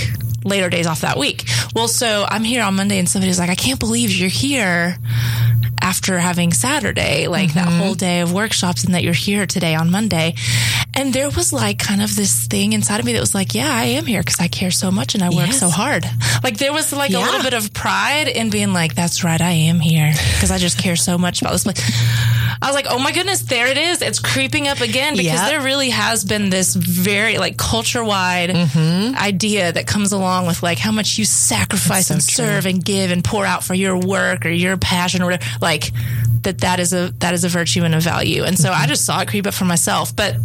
later 0.48 0.68
days 0.68 0.86
off 0.86 1.02
that 1.02 1.18
week. 1.18 1.44
Well, 1.74 1.88
so 1.88 2.26
I'm 2.28 2.44
here 2.44 2.62
on 2.62 2.76
Monday 2.76 2.98
and 2.98 3.08
somebody's 3.08 3.38
like, 3.38 3.50
I 3.50 3.54
can't 3.54 3.80
believe 3.80 4.10
you're 4.10 4.28
here 4.28 4.96
after 5.80 6.18
having 6.18 6.52
Saturday, 6.52 7.28
like 7.28 7.50
mm-hmm. 7.50 7.58
that 7.58 7.82
whole 7.82 7.94
day 7.94 8.20
of 8.20 8.32
workshops 8.32 8.84
and 8.84 8.94
that 8.94 9.02
you're 9.02 9.14
here 9.14 9.46
today 9.46 9.74
on 9.74 9.90
Monday. 9.90 10.34
And 10.94 11.12
there 11.12 11.30
was 11.30 11.52
like 11.52 11.78
kind 11.78 12.02
of 12.02 12.14
this 12.14 12.46
thing 12.46 12.72
inside 12.72 13.00
of 13.00 13.06
me 13.06 13.12
that 13.12 13.20
was 13.20 13.34
like, 13.34 13.54
yeah, 13.54 13.70
I 13.72 13.84
am 13.84 14.04
here 14.04 14.20
because 14.20 14.40
I 14.40 14.48
care 14.48 14.70
so 14.70 14.90
much 14.90 15.14
and 15.14 15.22
I 15.22 15.28
work 15.28 15.46
yes. 15.46 15.60
so 15.60 15.68
hard. 15.68 16.04
Like 16.42 16.58
there 16.58 16.72
was 16.72 16.92
like 16.92 17.10
yeah. 17.10 17.18
a 17.18 17.24
little 17.24 17.42
bit 17.42 17.54
of 17.54 17.72
pride 17.72 18.28
in 18.28 18.50
being 18.50 18.72
like, 18.72 18.94
that's 18.94 19.24
right, 19.24 19.40
I 19.40 19.52
am 19.52 19.80
here 19.80 20.12
because 20.34 20.50
I 20.50 20.58
just 20.58 20.78
care 20.78 20.96
so 20.96 21.16
much 21.16 21.40
about 21.40 21.52
this 21.52 21.64
place. 21.64 21.80
I 22.60 22.66
was 22.66 22.74
like, 22.74 22.86
oh 22.88 22.98
my 22.98 23.12
goodness, 23.12 23.42
there 23.42 23.66
it 23.66 23.78
is. 23.78 24.02
It's 24.02 24.18
creeping 24.18 24.68
up 24.68 24.80
again 24.80 25.14
because 25.14 25.40
yep. 25.40 25.50
there 25.50 25.60
really 25.60 25.90
has 25.90 26.24
been 26.24 26.50
this 26.50 26.74
very 26.74 27.38
like 27.38 27.56
culture 27.56 28.04
wide 28.04 28.50
mm-hmm. 28.50 29.16
idea 29.16 29.72
that 29.72 29.86
comes 29.86 30.12
along 30.12 30.46
with 30.46 30.62
like 30.62 30.78
how 30.78 30.92
much 30.92 31.18
you 31.18 31.24
sacrifice 31.24 32.08
so 32.08 32.14
and 32.14 32.22
true. 32.22 32.44
serve 32.44 32.66
and 32.66 32.84
give 32.84 33.10
and 33.10 33.24
pour 33.24 33.44
out 33.44 33.64
for 33.64 33.74
your 33.74 33.96
work 33.98 34.46
or 34.46 34.50
your 34.50 34.76
passion 34.76 35.22
or 35.22 35.26
whatever. 35.26 35.44
Like 35.60 35.92
that 36.42 36.58
that 36.58 36.80
is 36.80 36.92
a 36.92 37.12
that 37.18 37.34
is 37.34 37.44
a 37.44 37.48
virtue 37.48 37.84
and 37.84 37.94
a 37.94 38.00
value. 38.00 38.44
And 38.44 38.58
so 38.58 38.70
mm-hmm. 38.70 38.82
I 38.82 38.86
just 38.86 39.04
saw 39.04 39.20
it 39.20 39.28
creep 39.28 39.46
up 39.46 39.54
for 39.54 39.64
myself. 39.64 40.14
But 40.14 40.36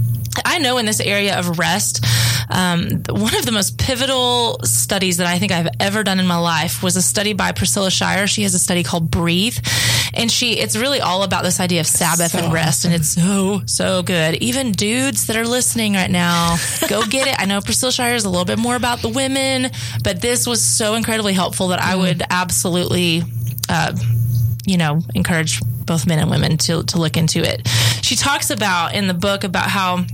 I 0.45 0.59
know 0.59 0.77
in 0.77 0.85
this 0.85 0.99
area 0.99 1.37
of 1.37 1.59
rest, 1.59 2.05
um, 2.49 3.03
one 3.09 3.35
of 3.35 3.45
the 3.45 3.51
most 3.51 3.77
pivotal 3.77 4.59
studies 4.63 5.17
that 5.17 5.27
I 5.27 5.39
think 5.39 5.51
I've 5.51 5.69
ever 5.79 6.03
done 6.03 6.19
in 6.19 6.27
my 6.27 6.37
life 6.37 6.83
was 6.83 6.95
a 6.95 7.01
study 7.01 7.33
by 7.33 7.51
Priscilla 7.51 7.91
Shirer. 7.91 8.27
She 8.27 8.43
has 8.43 8.53
a 8.53 8.59
study 8.59 8.83
called 8.83 9.09
Breathe, 9.11 9.57
and 10.13 10.31
she 10.31 10.53
it's 10.59 10.75
really 10.75 11.01
all 11.01 11.23
about 11.23 11.43
this 11.43 11.59
idea 11.59 11.79
of 11.79 11.87
Sabbath 11.87 12.31
so 12.31 12.39
and 12.39 12.53
rest, 12.53 12.85
awesome. 12.85 12.91
and 12.91 12.99
it's 13.01 13.09
so 13.09 13.61
so 13.65 14.03
good. 14.03 14.35
Even 14.35 14.71
dudes 14.71 15.27
that 15.27 15.35
are 15.35 15.47
listening 15.47 15.93
right 15.93 16.11
now, 16.11 16.57
go 16.87 17.05
get 17.05 17.27
it. 17.27 17.35
I 17.39 17.45
know 17.45 17.61
Priscilla 17.61 17.91
Shirer 17.91 18.15
is 18.15 18.25
a 18.25 18.29
little 18.29 18.45
bit 18.45 18.59
more 18.59 18.75
about 18.75 19.01
the 19.01 19.09
women, 19.09 19.71
but 20.03 20.21
this 20.21 20.47
was 20.47 20.63
so 20.63 20.95
incredibly 20.95 21.33
helpful 21.33 21.69
that 21.69 21.81
I 21.81 21.93
mm-hmm. 21.93 22.01
would 22.01 22.23
absolutely. 22.29 23.23
Uh, 23.69 23.95
you 24.65 24.77
know, 24.77 25.01
encourage 25.13 25.59
both 25.85 26.07
men 26.07 26.19
and 26.19 26.29
women 26.29 26.57
to, 26.57 26.83
to 26.83 26.97
look 26.97 27.17
into 27.17 27.39
it. 27.39 27.67
She 28.01 28.15
talks 28.15 28.49
about 28.49 28.95
in 28.95 29.07
the 29.07 29.13
book 29.13 29.43
about 29.43 29.69
how 29.69 30.05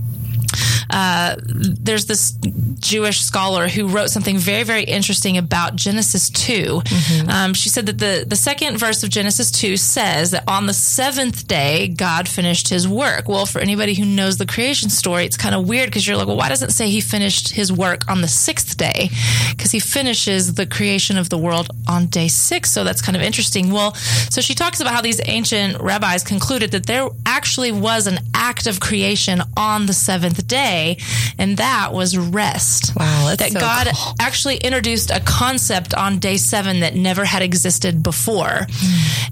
uh, 0.90 1.36
there's 1.44 2.06
this 2.06 2.32
Jewish 2.80 3.20
scholar 3.20 3.68
who 3.68 3.88
wrote 3.88 4.10
something 4.10 4.38
very, 4.38 4.64
very 4.64 4.84
interesting 4.84 5.36
about 5.36 5.76
Genesis 5.76 6.30
2. 6.30 6.80
Mm-hmm. 6.80 7.30
Um, 7.30 7.54
she 7.54 7.68
said 7.68 7.86
that 7.86 7.98
the, 7.98 8.24
the 8.26 8.36
second 8.36 8.78
verse 8.78 9.02
of 9.02 9.10
Genesis 9.10 9.50
2 9.50 9.76
says 9.76 10.32
that 10.32 10.44
on 10.48 10.66
the 10.66 10.74
seventh 10.74 11.46
day, 11.46 11.88
God 11.88 12.28
finished 12.28 12.68
his 12.68 12.88
work. 12.88 13.28
Well, 13.28 13.46
for 13.46 13.60
anybody 13.60 13.94
who 13.94 14.04
knows 14.04 14.38
the 14.38 14.46
creation 14.46 14.90
story, 14.90 15.24
it's 15.24 15.36
kind 15.36 15.54
of 15.54 15.68
weird 15.68 15.90
because 15.90 16.06
you're 16.06 16.16
like, 16.16 16.26
well, 16.26 16.36
why 16.36 16.48
doesn't 16.48 16.70
it 16.70 16.72
say 16.72 16.90
he 16.90 17.00
finished 17.00 17.50
his 17.50 17.72
work 17.72 18.10
on 18.10 18.20
the 18.20 18.28
sixth 18.28 18.76
day? 18.76 19.10
Because 19.50 19.70
he 19.70 19.80
finishes 19.80 20.54
the 20.54 20.66
creation 20.66 21.18
of 21.18 21.28
the 21.28 21.38
world 21.38 21.70
on 21.88 22.06
day 22.06 22.28
six. 22.28 22.70
So 22.70 22.84
that's 22.84 23.02
kind 23.02 23.16
of 23.16 23.22
interesting. 23.22 23.70
Well, 23.70 23.94
so 23.94 24.40
she 24.40 24.54
talks 24.54 24.80
about 24.80 24.94
how 24.94 25.02
these 25.02 25.20
ancient 25.26 25.80
rabbis 25.80 26.24
concluded 26.24 26.70
that 26.72 26.86
there 26.86 27.08
actually 27.26 27.72
was 27.72 28.06
an 28.06 28.18
act 28.34 28.66
of 28.66 28.80
creation 28.80 29.40
on 29.56 29.86
the 29.86 29.92
seventh 29.92 30.39
day 30.42 30.70
day, 30.70 30.96
and 31.38 31.56
that 31.56 31.92
was 31.92 32.16
rest. 32.16 32.94
Wow, 32.96 33.26
that's 33.28 33.42
that 33.42 33.52
so 33.52 33.60
God 33.60 33.88
cool. 33.94 34.14
actually 34.20 34.56
introduced 34.56 35.10
a 35.10 35.20
concept 35.20 35.94
on 35.94 36.18
day 36.18 36.36
seven 36.36 36.80
that 36.80 36.94
never 36.94 37.24
had 37.24 37.42
existed 37.42 38.02
before. 38.02 38.66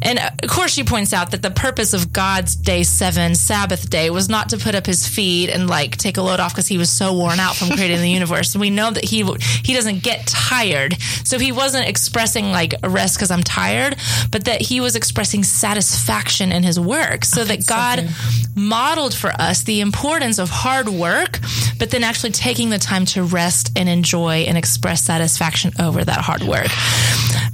And 0.02 0.18
uh, 0.18 0.30
of 0.42 0.48
course, 0.48 0.72
she 0.72 0.84
points 0.84 1.12
out 1.12 1.30
that 1.32 1.42
the 1.42 1.50
purpose 1.50 1.94
of 1.94 2.12
God's 2.12 2.54
day 2.54 2.82
seven 2.82 3.34
Sabbath 3.34 3.88
day 3.90 4.10
was 4.10 4.28
not 4.28 4.50
to 4.50 4.58
put 4.58 4.74
up 4.74 4.86
his 4.86 5.06
feet 5.06 5.50
and 5.50 5.68
like 5.68 5.96
take 5.96 6.16
a 6.16 6.22
load 6.22 6.40
off 6.40 6.52
because 6.52 6.68
he 6.68 6.78
was 6.78 6.90
so 6.90 7.14
worn 7.14 7.40
out 7.40 7.56
from 7.56 7.70
creating 7.70 8.00
the 8.00 8.10
universe. 8.20 8.56
We 8.56 8.70
know 8.70 8.90
that 8.90 9.04
he 9.04 9.22
he 9.64 9.74
doesn't 9.74 10.02
get 10.02 10.26
tired, 10.26 11.00
so 11.24 11.38
he 11.38 11.52
wasn't 11.52 11.88
expressing 11.88 12.50
like 12.50 12.74
a 12.82 12.88
rest 12.88 13.16
because 13.16 13.30
I'm 13.30 13.42
tired, 13.42 13.96
but 14.30 14.44
that 14.44 14.60
he 14.62 14.80
was 14.80 14.96
expressing 14.96 15.44
satisfaction 15.44 16.52
in 16.52 16.62
his 16.62 16.78
work, 16.78 17.24
so 17.24 17.44
that 17.44 17.66
God 17.66 18.08
modeled 18.54 19.14
for 19.14 19.30
us 19.30 19.62
the 19.62 19.80
importance 19.80 20.38
of 20.38 20.48
hard 20.50 20.88
work, 20.98 21.38
but 21.78 21.90
then 21.90 22.04
actually 22.04 22.30
taking 22.30 22.70
the 22.70 22.78
time 22.78 23.04
to 23.06 23.22
rest 23.22 23.72
and 23.76 23.88
enjoy 23.88 24.40
and 24.48 24.58
express 24.58 25.02
satisfaction 25.02 25.72
over 25.80 26.04
that 26.04 26.20
hard 26.20 26.42
work. 26.42 26.68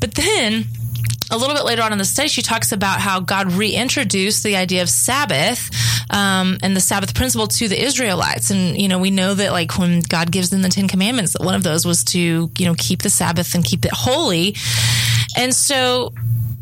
But 0.00 0.14
then 0.14 0.64
a 1.30 1.36
little 1.36 1.54
bit 1.54 1.64
later 1.64 1.82
on 1.82 1.92
in 1.92 1.98
the 1.98 2.04
study, 2.04 2.28
she 2.28 2.42
talks 2.42 2.72
about 2.72 3.00
how 3.00 3.20
God 3.20 3.52
reintroduced 3.52 4.42
the 4.42 4.56
idea 4.56 4.82
of 4.82 4.90
Sabbath 4.90 5.70
um, 6.10 6.58
and 6.62 6.76
the 6.76 6.80
Sabbath 6.80 7.14
principle 7.14 7.46
to 7.46 7.68
the 7.68 7.82
Israelites. 7.82 8.50
And, 8.50 8.80
you 8.80 8.88
know, 8.88 8.98
we 8.98 9.10
know 9.10 9.34
that 9.34 9.52
like 9.52 9.78
when 9.78 10.00
God 10.00 10.30
gives 10.30 10.50
them 10.50 10.62
the 10.62 10.68
Ten 10.68 10.86
Commandments, 10.86 11.32
that 11.32 11.42
one 11.42 11.54
of 11.54 11.62
those 11.62 11.86
was 11.86 12.04
to, 12.04 12.50
you 12.58 12.66
know, 12.66 12.74
keep 12.76 13.02
the 13.02 13.10
Sabbath 13.10 13.54
and 13.54 13.64
keep 13.64 13.84
it 13.84 13.92
holy. 13.92 14.54
And 15.36 15.54
so 15.54 16.12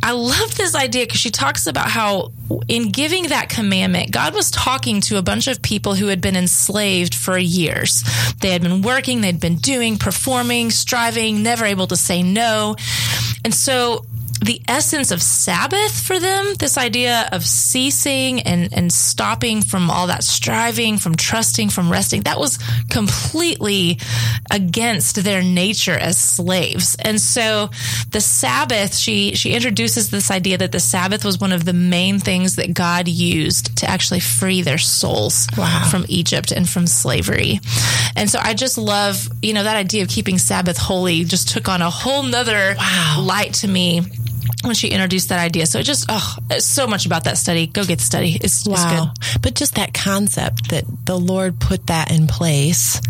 I 0.03 0.13
love 0.13 0.57
this 0.57 0.75
idea 0.75 1.05
because 1.07 1.21
she 1.21 1.31
talks 1.31 1.67
about 1.69 1.89
how 1.89 2.33
in 2.67 2.91
giving 2.91 3.29
that 3.29 3.49
commandment, 3.49 4.11
God 4.11 4.35
was 4.35 4.51
talking 4.51 5.01
to 5.03 5.17
a 5.17 5.23
bunch 5.23 5.47
of 5.47 5.63
people 5.63 5.95
who 5.95 6.09
had 6.09 6.21
been 6.21 6.35
enslaved 6.35 7.15
for 7.15 7.39
years. 7.39 8.03
They 8.41 8.51
had 8.51 8.63
been 8.63 8.83
working, 8.83 9.21
they'd 9.21 9.39
been 9.39 9.57
doing, 9.57 9.99
performing, 9.99 10.71
striving, 10.71 11.43
never 11.43 11.65
able 11.65 11.87
to 11.87 11.97
say 11.97 12.23
no. 12.23 12.75
And 13.45 13.55
so 13.55 14.05
the 14.43 14.61
essence 14.67 15.11
of 15.13 15.23
Sabbath 15.23 16.01
for 16.05 16.19
them, 16.19 16.55
this 16.59 16.77
idea 16.77 17.29
of 17.31 17.47
ceasing 17.47 18.41
and, 18.43 18.73
and 18.73 18.93
stopping 18.93 19.63
from 19.63 19.91
all 19.91 20.09
that 20.09 20.25
striving, 20.25 20.99
from 20.99 21.15
trusting, 21.15 21.69
from 21.71 21.91
resting, 21.91 22.23
that 22.23 22.39
was 22.41 22.59
completely 22.91 23.99
against 24.51 25.23
their 25.23 25.43
nature 25.43 25.97
as 25.97 26.19
slaves. 26.19 26.97
And 26.99 27.21
so 27.21 27.71
the 28.11 28.21
Sabbath, 28.21 28.97
she, 28.97 29.35
she 29.35 29.53
introduces 29.55 30.11
this 30.11 30.31
idea 30.31 30.59
that 30.59 30.73
the 30.73 30.81
Sabbath 30.81 31.25
was 31.25 31.39
one 31.41 31.53
of 31.53 31.65
the 31.65 31.73
main 31.73 32.19
things 32.19 32.57
that 32.57 32.75
God 32.75 33.07
used 33.09 33.77
to 33.79 33.89
actually 33.89 34.21
free 34.21 34.63
their 34.63 34.79
souls 34.79 35.47
Wow. 35.57 35.87
from 35.91 36.05
Egypt 36.09 36.51
and 36.53 36.69
from 36.69 36.87
slavery. 36.87 37.61
And 38.17 38.29
so 38.29 38.39
I 38.43 38.55
just 38.55 38.77
love, 38.79 39.29
you 39.41 39.53
know, 39.53 39.63
that 39.63 39.77
idea 39.77 40.03
of 40.03 40.09
keeping 40.09 40.39
Sabbath 40.39 40.79
holy 40.79 41.25
just 41.25 41.49
took 41.51 41.69
on 41.69 41.81
a 41.83 41.91
whole 41.91 42.23
nother 42.25 42.75
Wow. 42.77 43.23
light 43.25 43.55
to 43.55 43.69
me 43.69 44.03
when 44.63 44.75
she 44.75 44.89
introduced 44.89 45.29
that 45.31 45.39
idea. 45.39 45.67
So 45.67 45.79
it 45.79 45.85
just, 45.85 46.07
oh, 46.09 46.37
so 46.59 46.87
much 46.87 47.07
about 47.07 47.25
that 47.25 47.39
study. 47.39 47.67
Go 47.67 47.85
get 47.85 47.99
the 47.99 48.05
study. 48.05 48.37
It's, 48.41 48.67
it's 48.67 48.69
good. 48.69 49.43
But 49.43 49.55
just 49.55 49.75
that 49.77 49.95
concept 49.95 50.71
that 50.71 50.85
the 51.05 51.19
Lord 51.19 51.59
put 51.59 51.87
that 51.89 52.11
in 52.11 52.27
place 52.27 53.01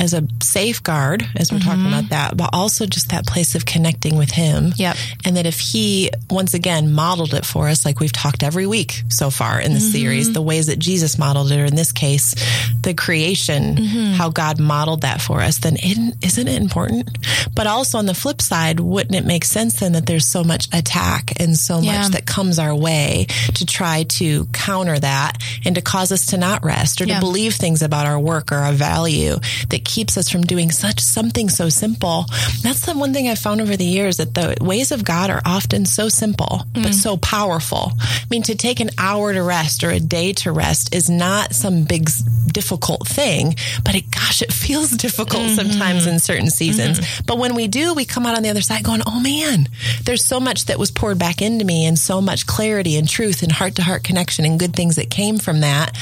as 0.00 0.14
a 0.14 0.26
safeguard, 0.42 1.26
as 1.36 1.52
we're 1.52 1.58
talking 1.58 1.80
mm-hmm. 1.84 1.88
about 1.88 2.10
that, 2.10 2.36
but 2.36 2.50
also 2.52 2.86
just 2.86 3.10
that 3.10 3.26
place 3.26 3.54
of 3.54 3.64
connecting 3.64 4.16
with 4.16 4.30
Him. 4.30 4.72
Yep. 4.76 4.96
And 5.24 5.36
that 5.36 5.46
if 5.46 5.58
He, 5.58 6.10
once 6.30 6.54
again, 6.54 6.92
modeled 6.92 7.34
it 7.34 7.44
for 7.44 7.68
us, 7.68 7.84
like 7.84 8.00
we've 8.00 8.12
talked 8.12 8.42
every 8.42 8.66
week 8.66 9.02
so 9.08 9.30
far 9.30 9.60
in 9.60 9.72
the 9.72 9.78
mm-hmm. 9.78 9.92
series, 9.92 10.32
the 10.32 10.42
ways 10.42 10.66
that 10.66 10.78
Jesus 10.78 11.18
modeled 11.18 11.50
it, 11.50 11.60
or 11.60 11.64
in 11.64 11.74
this 11.74 11.92
case, 11.92 12.34
the 12.82 12.94
creation, 12.94 13.76
mm-hmm. 13.76 14.12
how 14.12 14.30
God 14.30 14.60
modeled 14.60 15.02
that 15.02 15.20
for 15.20 15.40
us, 15.40 15.58
then 15.58 15.76
isn't, 15.76 16.24
isn't 16.24 16.48
it 16.48 16.60
important? 16.60 17.08
But 17.54 17.66
also 17.66 17.98
on 17.98 18.06
the 18.06 18.14
flip 18.14 18.40
side, 18.40 18.80
wouldn't 18.80 19.14
it 19.14 19.24
make 19.24 19.44
sense 19.44 19.80
then 19.80 19.92
that 19.92 20.06
there's 20.06 20.26
so 20.26 20.44
much 20.44 20.68
attack 20.72 21.32
and 21.40 21.56
so 21.58 21.80
Yeah. 21.80 22.02
much 22.02 22.12
that 22.12 22.26
comes 22.26 22.58
our 22.58 22.74
way 22.74 23.26
to 23.54 23.66
try 23.66 24.04
to 24.04 24.46
counter 24.46 24.98
that 24.98 25.42
and 25.64 25.74
to 25.74 25.82
cause 25.82 26.12
us 26.12 26.26
to 26.26 26.36
not 26.36 26.64
rest 26.64 27.00
or 27.00 27.04
Yeah. 27.04 27.14
to 27.14 27.20
believe 27.20 27.54
things 27.54 27.82
about 27.82 28.06
our 28.06 28.18
work 28.18 28.52
or 28.52 28.56
our 28.56 28.72
value 28.72 29.38
that 29.68 29.84
keeps 29.88 30.16
us 30.16 30.28
from 30.28 30.42
doing 30.42 30.70
such 30.70 31.00
something 31.00 31.48
so 31.48 31.68
simple. 31.68 32.26
That's 32.62 32.86
the 32.86 32.94
one 32.94 33.12
thing 33.12 33.28
I've 33.28 33.38
found 33.38 33.60
over 33.60 33.76
the 33.76 33.84
years 33.84 34.18
that 34.18 34.34
the 34.34 34.56
ways 34.60 34.92
of 34.92 35.02
God 35.02 35.30
are 35.30 35.42
often 35.44 35.86
so 35.86 36.08
simple, 36.08 36.62
but 36.74 36.82
mm-hmm. 36.82 36.92
so 36.92 37.16
powerful. 37.16 37.92
I 37.98 38.24
mean, 38.30 38.42
to 38.44 38.54
take 38.54 38.78
an 38.78 38.90
hour 38.98 39.32
to 39.32 39.42
rest 39.42 39.82
or 39.82 39.90
a 39.90 39.98
day 39.98 40.32
to 40.34 40.52
rest 40.52 40.94
is 40.94 41.10
not 41.10 41.54
some 41.54 41.84
big 41.84 42.10
difficult 42.52 43.08
thing, 43.08 43.54
but 43.84 43.94
it, 43.94 44.10
gosh, 44.10 44.42
it 44.42 44.52
feels 44.52 44.90
difficult 44.90 45.42
mm-hmm. 45.42 45.70
sometimes 45.70 46.06
in 46.06 46.18
certain 46.18 46.50
seasons. 46.50 47.00
Mm-hmm. 47.00 47.24
But 47.26 47.38
when 47.38 47.54
we 47.54 47.66
do, 47.68 47.94
we 47.94 48.04
come 48.04 48.26
out 48.26 48.36
on 48.36 48.42
the 48.42 48.50
other 48.50 48.60
side 48.60 48.84
going, 48.84 49.02
oh 49.06 49.20
man, 49.20 49.68
there's 50.04 50.24
so 50.24 50.38
much 50.38 50.66
that 50.66 50.78
was 50.78 50.90
poured 50.90 51.18
back 51.18 51.40
into 51.40 51.64
me 51.64 51.86
and 51.86 51.98
so 51.98 52.20
much 52.20 52.46
clarity 52.46 52.96
and 52.96 53.08
truth 53.08 53.42
and 53.42 53.50
heart 53.50 53.76
to 53.76 53.82
heart 53.82 54.04
connection 54.04 54.44
and 54.44 54.60
good 54.60 54.74
things 54.74 54.96
that 54.96 55.10
came 55.10 55.38
from 55.38 55.60
that. 55.60 55.96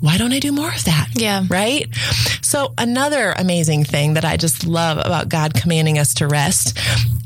Why 0.00 0.18
don't 0.18 0.32
I 0.32 0.38
do 0.38 0.52
more 0.52 0.68
of 0.68 0.84
that? 0.84 1.08
Yeah. 1.14 1.44
Right? 1.48 1.88
So, 2.42 2.74
another 2.76 3.23
amazing 3.32 3.84
thing 3.84 4.14
that 4.14 4.24
I 4.24 4.36
just 4.36 4.66
love 4.66 4.98
about 4.98 5.28
God 5.28 5.54
commanding 5.54 5.98
us 5.98 6.14
to 6.14 6.26
rest 6.26 6.78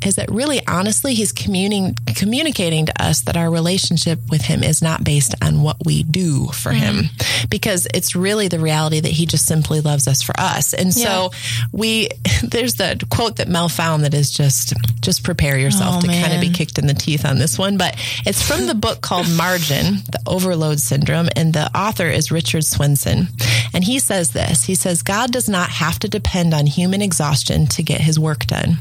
is 0.05 0.17
that 0.17 0.31
really 0.31 0.65
honestly, 0.67 1.15
He's 1.15 1.33
communing, 1.33 1.97
communicating 2.17 2.87
to 2.87 3.03
us 3.03 3.23
that 3.23 3.37
our 3.37 3.51
relationship 3.51 4.21
with 4.31 4.43
Him 4.43 4.63
is 4.63 4.83
not 4.83 5.05
based 5.05 5.35
on 5.43 5.63
what 5.63 5.77
we 5.85 6.03
do 6.03 6.47
for 6.49 6.71
Him, 6.71 6.97
mm-hmm. 6.97 7.47
because 7.49 7.87
it's 7.93 8.15
really 8.15 8.49
the 8.49 8.59
reality 8.59 9.01
that 9.01 9.11
He 9.11 9.27
just 9.27 9.47
simply 9.47 9.81
loves 9.81 10.07
us 10.07 10.23
for 10.23 10.35
us. 10.39 10.73
And 10.73 10.93
so, 10.95 11.31
we, 11.73 12.09
there's 12.43 12.75
the 12.75 13.05
quote 13.11 13.37
that 13.37 13.49
Mel 13.49 13.69
found 13.69 14.05
that 14.05 14.15
is 14.15 14.31
just, 14.31 14.75
just 15.01 15.25
prepare 15.25 15.59
yourself 15.59 15.97
Oh, 15.99 16.01
to 16.01 16.07
kind 16.09 16.33
of 16.33 16.41
be 16.41 16.51
kicked 16.51 16.79
in 16.79 16.87
the 16.87 16.95
teeth 16.95 17.25
on 17.25 17.39
this 17.39 17.59
one, 17.59 17.77
but 17.77 17.97
it's 18.27 18.43
from 18.43 18.67
the 18.67 18.75
book 18.75 19.01
called 19.01 19.29
Margin, 19.37 19.97
the 20.11 20.21
overload 20.27 20.81
syndrome, 20.81 21.29
and 21.37 21.53
the 21.53 21.71
author 21.77 22.07
is 22.07 22.31
Richard 22.31 22.65
Swenson. 22.65 23.29
And 23.75 23.85
he 23.85 23.99
says 23.99 24.33
this. 24.33 24.65
He 24.65 24.75
says, 24.75 25.03
God 25.03 25.33
does 25.33 25.49
not 25.49 25.71
have 25.71 25.88
to 26.01 26.09
depend 26.09 26.55
on 26.55 26.67
human 26.67 27.03
exhaustion 27.03 27.67
to 27.69 27.83
get 27.83 28.01
his 28.01 28.19
work 28.19 28.47
done. 28.47 28.79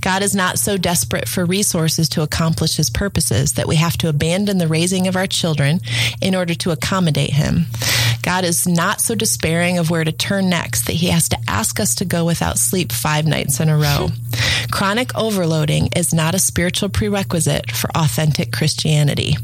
God 0.00 0.22
is 0.22 0.34
not 0.34 0.58
so 0.58 0.76
desperate 0.76 1.28
for 1.28 1.44
resources 1.44 2.08
to 2.10 2.22
accomplish 2.22 2.76
his 2.76 2.90
purposes 2.90 3.54
that 3.54 3.68
we 3.68 3.76
have 3.76 3.96
to 3.98 4.08
abandon 4.08 4.58
the 4.58 4.68
raising 4.68 5.06
of 5.06 5.16
our 5.16 5.26
children 5.26 5.80
in 6.20 6.34
order 6.34 6.54
to 6.54 6.70
accommodate 6.70 7.30
him. 7.30 7.66
God 8.22 8.44
is 8.44 8.66
not 8.66 9.00
so 9.00 9.14
despairing 9.14 9.78
of 9.78 9.90
where 9.90 10.04
to 10.04 10.12
turn 10.12 10.48
next 10.48 10.86
that 10.86 10.94
he 10.94 11.08
has 11.08 11.28
to 11.30 11.38
ask 11.48 11.80
us 11.80 11.96
to 11.96 12.04
go 12.04 12.24
without 12.24 12.58
sleep 12.58 12.92
five 12.92 13.26
nights 13.26 13.60
in 13.60 13.68
a 13.68 13.76
row. 13.76 14.08
Chronic 14.70 15.16
overloading 15.16 15.88
is 15.96 16.14
not 16.14 16.34
a 16.34 16.38
spiritual 16.38 16.88
prerequisite 16.88 17.70
for 17.70 17.90
authentic 17.94 18.52
Christianity. 18.52 19.36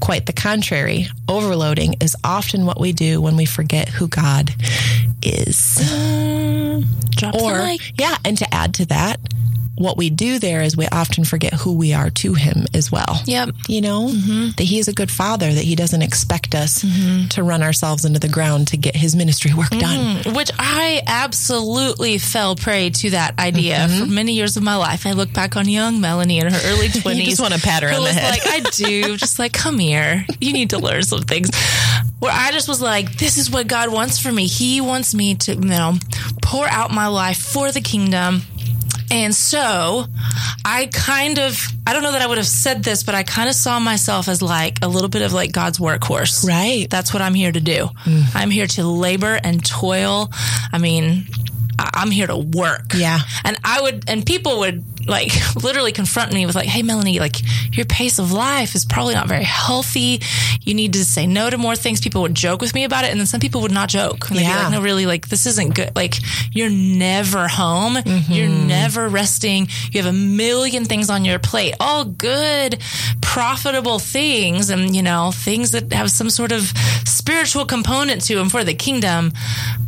Quite 0.00 0.26
the 0.26 0.32
contrary, 0.32 1.08
overloading 1.28 1.94
is 2.00 2.16
often 2.22 2.66
what 2.66 2.80
we 2.80 2.92
do 2.92 3.20
when 3.20 3.36
we 3.36 3.44
forget 3.44 3.88
who 3.88 4.08
God 4.08 4.54
is. 5.22 6.45
Drop 7.16 7.34
the 7.34 7.42
Or, 7.42 7.58
mic. 7.66 7.92
yeah, 7.98 8.16
and 8.24 8.36
to 8.38 8.54
add 8.54 8.74
to 8.74 8.86
that, 8.86 9.18
what 9.76 9.96
we 9.96 10.10
do 10.10 10.38
there 10.38 10.62
is 10.62 10.76
we 10.76 10.86
often 10.86 11.24
forget 11.24 11.52
who 11.52 11.74
we 11.74 11.92
are 11.92 12.10
to 12.10 12.34
Him 12.34 12.64
as 12.74 12.90
well. 12.90 13.20
Yep. 13.26 13.50
You 13.68 13.80
know, 13.80 14.08
mm-hmm. 14.08 14.50
that 14.56 14.64
He 14.64 14.78
is 14.78 14.88
a 14.88 14.92
good 14.92 15.10
Father, 15.10 15.52
that 15.52 15.64
He 15.64 15.76
doesn't 15.76 16.02
expect 16.02 16.54
us 16.54 16.82
mm-hmm. 16.82 17.28
to 17.28 17.42
run 17.42 17.62
ourselves 17.62 18.04
into 18.04 18.18
the 18.18 18.28
ground 18.28 18.68
to 18.68 18.76
get 18.76 18.96
His 18.96 19.14
ministry 19.14 19.52
work 19.54 19.68
mm-hmm. 19.68 20.22
done. 20.24 20.34
Which 20.34 20.50
I 20.58 21.02
absolutely 21.06 22.18
fell 22.18 22.56
prey 22.56 22.90
to 22.90 23.10
that 23.10 23.38
idea 23.38 23.88
for 23.88 24.06
many 24.06 24.32
years 24.32 24.56
of 24.56 24.62
my 24.62 24.76
life. 24.76 25.06
I 25.06 25.12
look 25.12 25.32
back 25.32 25.56
on 25.56 25.68
young 25.68 26.00
Melanie 26.00 26.38
in 26.38 26.50
her 26.50 26.60
early 26.64 26.88
20s. 26.88 27.16
you 27.16 27.24
just 27.24 27.40
wanna 27.40 27.58
pat 27.58 27.82
her 27.82 27.90
on 27.90 28.02
the 28.02 28.12
head. 28.12 28.30
like, 28.30 28.46
I 28.46 28.60
do. 28.70 29.16
Just 29.26 29.38
like, 29.38 29.52
come 29.52 29.78
here. 29.78 30.24
You 30.40 30.52
need 30.52 30.70
to 30.70 30.78
learn 30.78 31.02
some 31.02 31.22
things. 31.22 31.50
Where 32.18 32.32
I 32.32 32.50
just 32.52 32.68
was 32.68 32.80
like, 32.80 33.16
this 33.16 33.38
is 33.38 33.50
what 33.50 33.66
God 33.66 33.92
wants 33.92 34.18
for 34.18 34.30
me. 34.30 34.46
He 34.46 34.80
wants 34.80 35.14
me 35.14 35.34
to, 35.36 35.54
you 35.54 35.60
know, 35.60 35.94
pour 36.42 36.66
out 36.66 36.90
my 36.90 37.08
life 37.08 37.38
for 37.38 37.72
the 37.72 37.80
kingdom. 37.80 38.42
And 39.10 39.34
so 39.34 40.04
I 40.64 40.86
kind 40.92 41.38
of, 41.38 41.58
I 41.86 41.92
don't 41.92 42.02
know 42.02 42.12
that 42.12 42.22
I 42.22 42.26
would 42.26 42.38
have 42.38 42.46
said 42.46 42.82
this, 42.82 43.04
but 43.04 43.14
I 43.14 43.22
kind 43.22 43.48
of 43.48 43.54
saw 43.54 43.78
myself 43.78 44.28
as 44.28 44.42
like 44.42 44.78
a 44.82 44.88
little 44.88 45.08
bit 45.08 45.22
of 45.22 45.32
like 45.32 45.52
God's 45.52 45.78
workhorse. 45.78 46.46
Right. 46.46 46.88
That's 46.90 47.12
what 47.12 47.22
I'm 47.22 47.34
here 47.34 47.52
to 47.52 47.60
do. 47.60 47.88
Mm. 48.04 48.24
I'm 48.34 48.50
here 48.50 48.66
to 48.66 48.84
labor 48.84 49.38
and 49.42 49.64
toil. 49.64 50.30
I 50.72 50.78
mean, 50.78 51.26
I'm 51.78 52.10
here 52.10 52.26
to 52.26 52.36
work. 52.36 52.94
Yeah. 52.94 53.20
And 53.44 53.58
I 53.64 53.80
would, 53.80 54.08
and 54.08 54.24
people 54.24 54.60
would 54.60 54.84
like 55.06 55.32
literally 55.62 55.92
confront 55.92 56.32
me 56.32 56.46
with 56.46 56.54
like, 56.54 56.68
"Hey, 56.68 56.82
Melanie, 56.82 57.18
like 57.20 57.36
your 57.76 57.86
pace 57.86 58.18
of 58.18 58.32
life 58.32 58.74
is 58.74 58.84
probably 58.84 59.14
not 59.14 59.28
very 59.28 59.44
healthy. 59.44 60.20
You 60.62 60.74
need 60.74 60.92
to 60.94 61.04
say 61.04 61.26
no 61.26 61.48
to 61.50 61.58
more 61.58 61.76
things." 61.76 62.00
People 62.00 62.22
would 62.22 62.34
joke 62.34 62.60
with 62.60 62.74
me 62.74 62.84
about 62.84 63.04
it, 63.04 63.10
and 63.10 63.18
then 63.20 63.26
some 63.26 63.40
people 63.40 63.60
would 63.62 63.72
not 63.72 63.88
joke. 63.88 64.28
And 64.28 64.38
they'd 64.38 64.42
be 64.42 64.48
Yeah. 64.48 64.62
like, 64.64 64.72
"No, 64.72 64.80
really, 64.82 65.06
like 65.06 65.28
this 65.28 65.46
isn't 65.46 65.74
good. 65.74 65.92
Like 65.96 66.16
you're 66.52 66.70
never 66.70 67.48
home. 67.48 67.94
Mm-hmm. 67.96 68.32
You're 68.32 68.48
never 68.48 69.08
resting. 69.08 69.68
You 69.92 70.02
have 70.02 70.12
a 70.12 70.16
million 70.16 70.84
things 70.84 71.10
on 71.10 71.24
your 71.24 71.38
plate, 71.38 71.74
all 71.80 72.04
good, 72.04 72.78
profitable 73.20 73.98
things, 73.98 74.70
and 74.70 74.94
you 74.96 75.02
know 75.02 75.30
things 75.32 75.70
that 75.72 75.92
have 75.92 76.10
some 76.10 76.30
sort 76.30 76.52
of 76.52 76.72
spiritual 77.04 77.64
component 77.66 78.22
to 78.26 78.34
them 78.36 78.48
for 78.48 78.64
the 78.64 78.74
kingdom. 78.74 79.32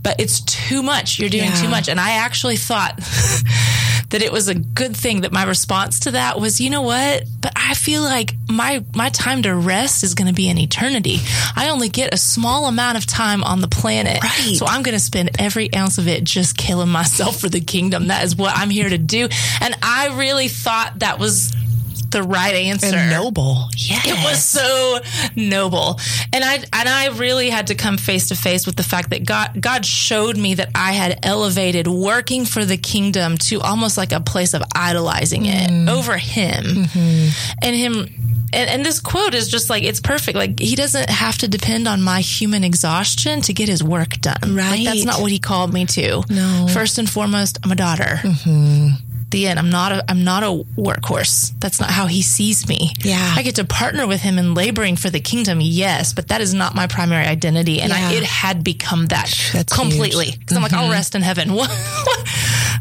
But 0.03 0.21
it's 0.21 0.41
too 0.41 0.83
much. 0.83 1.19
You're 1.19 1.29
doing 1.31 1.51
Yeah. 1.51 1.63
too 1.63 1.69
much. 1.69 1.89
And 1.89 1.99
I 2.01 2.13
actually 2.13 2.57
thought 2.57 2.99
that 4.11 4.23
it 4.23 4.33
was 4.33 4.49
a 4.49 4.55
good 4.55 4.97
thing 4.97 5.21
that 5.23 5.33
my 5.33 5.45
response 5.45 6.01
to 6.01 6.13
that 6.13 6.41
was, 6.41 6.61
you 6.61 6.71
know 6.71 6.83
what? 6.83 7.25
But 7.41 7.53
I 7.57 7.75
feel 7.75 8.03
like 8.03 8.35
my 8.49 8.85
my 8.95 9.11
time 9.11 9.43
to 9.43 9.55
rest 9.55 10.03
is 10.03 10.15
going 10.15 10.29
to 10.29 10.35
be 10.35 10.49
an 10.49 10.59
eternity. 10.59 11.19
I 11.55 11.69
only 11.71 11.89
get 11.89 12.15
a 12.15 12.17
small 12.17 12.67
amount 12.67 12.97
of 12.99 13.07
time 13.07 13.45
on 13.45 13.61
the 13.61 13.69
planet. 13.69 14.23
Right. 14.23 14.57
So 14.57 14.67
I'm 14.67 14.83
going 14.83 14.95
to 14.95 15.01
spend 15.01 15.31
every 15.39 15.75
ounce 15.75 15.99
of 15.99 16.09
it 16.09 16.25
just 16.25 16.57
killing 16.57 16.89
myself 16.89 17.41
for 17.41 17.49
the 17.49 17.61
kingdom. 17.61 18.09
That 18.09 18.25
is 18.25 18.35
what 18.37 18.57
I'm 18.57 18.71
here 18.71 18.89
to 18.89 18.99
do. 18.99 19.29
And 19.61 19.75
I 19.83 20.17
really 20.19 20.49
thought 20.49 21.01
that 21.01 21.19
was 21.19 21.53
the 22.11 22.23
right 22.23 22.55
answer. 22.55 22.97
And 22.97 23.11
noble. 23.11 23.69
Yes. 23.77 24.07
It 24.07 24.25
was 24.25 24.45
so 24.45 25.01
noble. 25.37 25.99
And 26.33 26.45
I 26.45 26.57
and 26.57 26.89
I 26.89 27.09
really 27.09 27.51
had 27.51 27.69
to 27.69 27.75
come 27.75 27.99
face 27.99 28.29
to 28.29 28.37
face 28.37 28.67
with 28.67 28.77
the 28.77 28.83
fact 28.83 29.11
that 29.11 29.25
God 29.25 29.61
God 29.61 29.85
showed 29.85 30.37
me 30.37 30.55
that 30.55 30.71
I 30.75 30.93
had 30.93 31.21
elevated 31.23 31.87
working 31.87 32.45
for 32.45 32.65
the 32.65 32.77
kingdom 32.77 33.39
to 33.39 33.61
almost 33.61 33.97
like 33.97 34.13
a 34.13 34.21
place 34.21 34.55
of 34.55 34.63
idolizing 34.75 35.47
it 35.47 35.71
mm. 35.71 35.91
over 35.91 36.17
him. 36.17 36.65
Mm-hmm. 36.65 37.57
And 37.63 37.77
him 37.77 38.29
and, 38.53 38.71
and 38.71 38.85
this 38.85 39.01
quote 39.01 39.35
is 39.35 39.49
just 39.49 39.69
like 39.71 39.83
it's 39.83 40.01
perfect. 40.01 40.37
Like 40.37 40.59
he 40.59 40.75
doesn't 40.77 41.11
have 41.11 41.39
to 41.39 41.49
depend 41.49 41.87
on 41.87 42.03
my 42.03 42.21
human 42.21 42.65
exhaustion 42.65 43.43
to 43.43 43.53
get 43.53 43.69
his 43.69 43.83
work 43.85 44.21
done. 44.21 44.57
Like 44.57 44.85
that's 44.85 45.05
not 45.05 45.21
what 45.21 45.31
he 45.31 45.39
called 45.39 45.73
me 45.73 45.87
to. 45.87 46.23
No. 46.29 46.67
First 46.73 46.99
and 46.99 47.09
foremost, 47.09 47.59
I'm 47.65 47.73
a 47.73 47.77
daughter. 47.77 48.21
Mm-hmm. 48.23 49.08
The 49.31 49.47
end. 49.49 49.59
I'm 49.59 49.71
not 49.71 49.93
a. 49.93 50.05
I'm 50.09 50.25
not 50.25 50.43
a 50.43 50.65
workhorse. 50.77 51.53
That's 51.61 51.81
not 51.81 51.91
how 51.91 52.07
he 52.07 52.23
sees 52.23 52.67
me. 52.69 52.93
Yeah. 53.01 53.35
I 53.37 53.43
get 53.43 53.57
to 53.57 53.65
partner 53.65 54.07
with 54.07 54.23
him 54.23 54.39
in 54.39 54.55
laboring 54.55 54.97
for 54.97 55.11
the 55.11 55.21
kingdom, 55.21 55.61
yes, 55.61 56.13
but 56.13 56.29
that 56.29 56.41
is 56.41 56.55
not 56.55 56.75
my 56.75 56.87
primary 56.87 57.27
identity. 57.27 57.81
And 57.81 57.93
I, 57.93 58.15
it 58.15 58.23
had 58.25 58.65
become 58.65 59.07
that 59.07 59.33
That's 59.53 59.73
completely. 59.73 60.31
Because 60.39 60.57
I'm 60.57 60.63
like, 60.63 60.73
I'll 60.73 60.91
rest 60.91 61.15
in 61.15 61.23
heaven. 61.23 61.51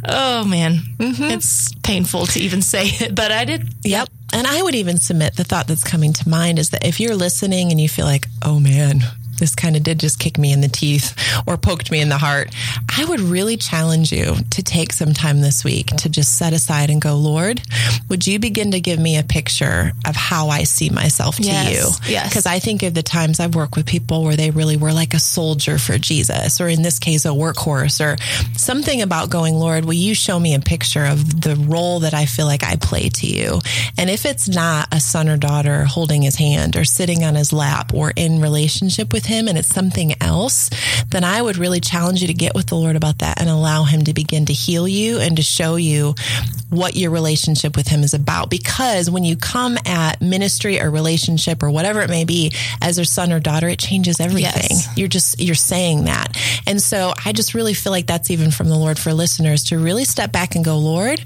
Oh, 0.08 0.46
man. 0.46 0.76
Mm-hmm. 0.98 1.24
It's 1.24 1.74
painful 1.84 2.28
to 2.28 2.40
even 2.40 2.62
say 2.62 2.86
it, 2.86 3.16
but 3.16 3.32
I 3.32 3.46
did. 3.46 3.68
Yep. 3.84 4.10
And 4.34 4.48
I 4.48 4.62
would 4.62 4.76
even 4.76 4.98
submit 4.98 5.36
the 5.36 5.44
thought 5.44 5.68
that's 5.68 5.84
coming 5.84 6.14
to 6.14 6.30
mind 6.30 6.60
is 6.60 6.70
that 6.70 6.86
if 6.86 7.00
you're 7.00 7.16
listening 7.16 7.72
and 7.72 7.82
you 7.82 7.90
feel 7.90 8.06
like, 8.06 8.28
oh 8.44 8.60
man, 8.60 9.02
this 9.40 9.56
kind 9.56 9.76
of 9.76 9.84
did 9.84 10.00
just 10.00 10.20
kick 10.20 10.38
me 10.38 10.52
in 10.52 10.62
the 10.62 10.68
teeth 10.68 11.16
or 11.48 11.58
poked 11.58 11.92
me 11.92 12.00
in 12.02 12.10
the 12.10 12.18
heart, 12.18 12.54
I 12.98 13.06
would 13.06 13.20
really 13.20 13.58
challenge 13.58 14.12
you 14.12 14.36
to 14.52 14.64
take 14.64 14.92
some 14.94 15.14
time 15.14 15.42
this 15.42 15.64
week 15.64 15.88
to 15.88 16.10
just 16.10 16.38
set 16.38 16.54
aside 16.54 16.90
and 16.90 17.02
go, 17.02 17.16
Lord, 17.16 17.62
would 18.10 18.26
you 18.28 18.40
begin 18.40 18.72
to 18.72 18.80
give 18.80 19.00
me 19.00 19.18
a 19.18 19.24
picture 19.24 19.92
of 20.06 20.16
how 20.16 20.50
I 20.50 20.64
see 20.64 20.90
myself 20.90 21.36
to 21.38 21.44
Yes, 21.44 21.72
you? 22.08 22.14
yes. 22.14 22.30
Because 22.30 22.46
I 22.46 22.60
think 22.60 22.84
of 22.84 22.94
the 22.94 23.04
times 23.04 23.40
I've 23.40 23.56
worked 23.56 23.76
with 23.76 23.86
people 23.86 24.24
where 24.24 24.36
they 24.36 24.52
really 24.52 24.78
were 24.78 24.94
like 24.94 25.14
a 25.14 25.20
soldier 25.20 25.78
for 25.78 25.98
Jesus, 25.98 26.60
or 26.62 26.68
in 26.68 26.82
this 26.82 27.00
case, 27.00 27.26
a 27.26 27.30
workhorse, 27.30 28.00
or 28.04 28.18
something 28.58 29.02
about 29.02 29.30
going, 29.30 29.56
Lord, 29.56 29.86
will 29.86 29.94
you 29.94 30.14
show 30.16 30.40
me 30.40 30.56
a 30.56 30.60
picture 30.60 31.06
of 31.06 31.42
the 31.42 31.56
role 31.56 32.00
that 32.02 32.14
I 32.14 32.26
feel 32.26 32.46
like 32.46 32.64
I 32.64 32.76
play 32.76 33.10
to 33.10 33.28
you? 33.28 33.60
And 33.98 34.10
if 34.10 34.26
it's 34.26 34.48
not 34.48 34.88
a 34.92 35.00
son 35.00 35.30
or 35.30 35.38
daughter 35.38 35.84
holding 35.86 36.22
his 36.24 36.36
hand 36.36 36.76
or 36.76 36.86
sitting 36.86 37.24
on 37.24 37.36
his 37.36 37.54
lap 37.54 37.94
or 37.94 38.12
in 38.16 38.42
relationship 38.42 39.14
with 39.14 39.26
him 39.28 39.48
and 39.48 39.58
it's 39.58 39.68
something 39.68 40.14
else, 40.22 40.70
then 41.10 41.24
I 41.24 41.42
would 41.42 41.58
really 41.58 41.80
challenge 41.80 42.22
you 42.22 42.28
to 42.28 42.34
get 42.34 42.56
with 42.56 42.68
the 42.68 42.76
Lord 42.76 42.96
about 42.96 43.20
that 43.20 43.40
and 43.40 43.50
allow 43.50 43.84
him 43.84 44.04
to 44.06 44.14
begin 44.14 44.46
to 44.48 44.54
heal 44.54 44.88
you 44.88 45.20
and 45.20 45.38
to 45.38 45.44
show 45.44 45.76
you 45.76 46.16
what 46.70 46.96
your 46.96 47.12
relationship 47.12 47.78
with 47.78 47.88
him 47.88 48.04
is 48.04 48.14
about. 48.14 48.50
Because 48.50 49.10
when 49.10 49.24
you 49.24 49.38
come 49.38 49.78
at 49.86 50.22
ministry 50.22 50.82
or 50.82 50.90
relationship 50.90 51.64
or 51.64 51.70
whatever 51.70 52.02
it 52.02 52.10
may 52.10 52.26
be 52.26 52.52
as 52.82 52.98
a 52.98 53.06
son 53.06 53.32
or 53.32 53.40
daughter, 53.40 53.70
it 53.70 53.80
changes 53.80 54.20
everything. 54.20 54.72
Yes. 54.72 54.98
You're 54.98 55.08
just, 55.08 55.40
you're 55.40 55.56
saying 55.56 56.06
that. 56.06 56.36
And 56.66 56.82
so 56.82 57.14
I 57.24 57.32
just 57.32 57.54
really 57.54 57.74
feel 57.74 57.92
like 57.92 58.08
that's 58.08 58.32
even 58.32 58.52
from 58.52 58.68
the 58.68 58.76
Lord 58.78 59.00
for 59.00 59.14
listeners 59.14 59.66
to 59.66 59.80
really 59.80 60.04
step 60.04 60.32
back 60.32 60.56
and 60.56 60.66
go, 60.66 60.78
Lord, 60.78 61.24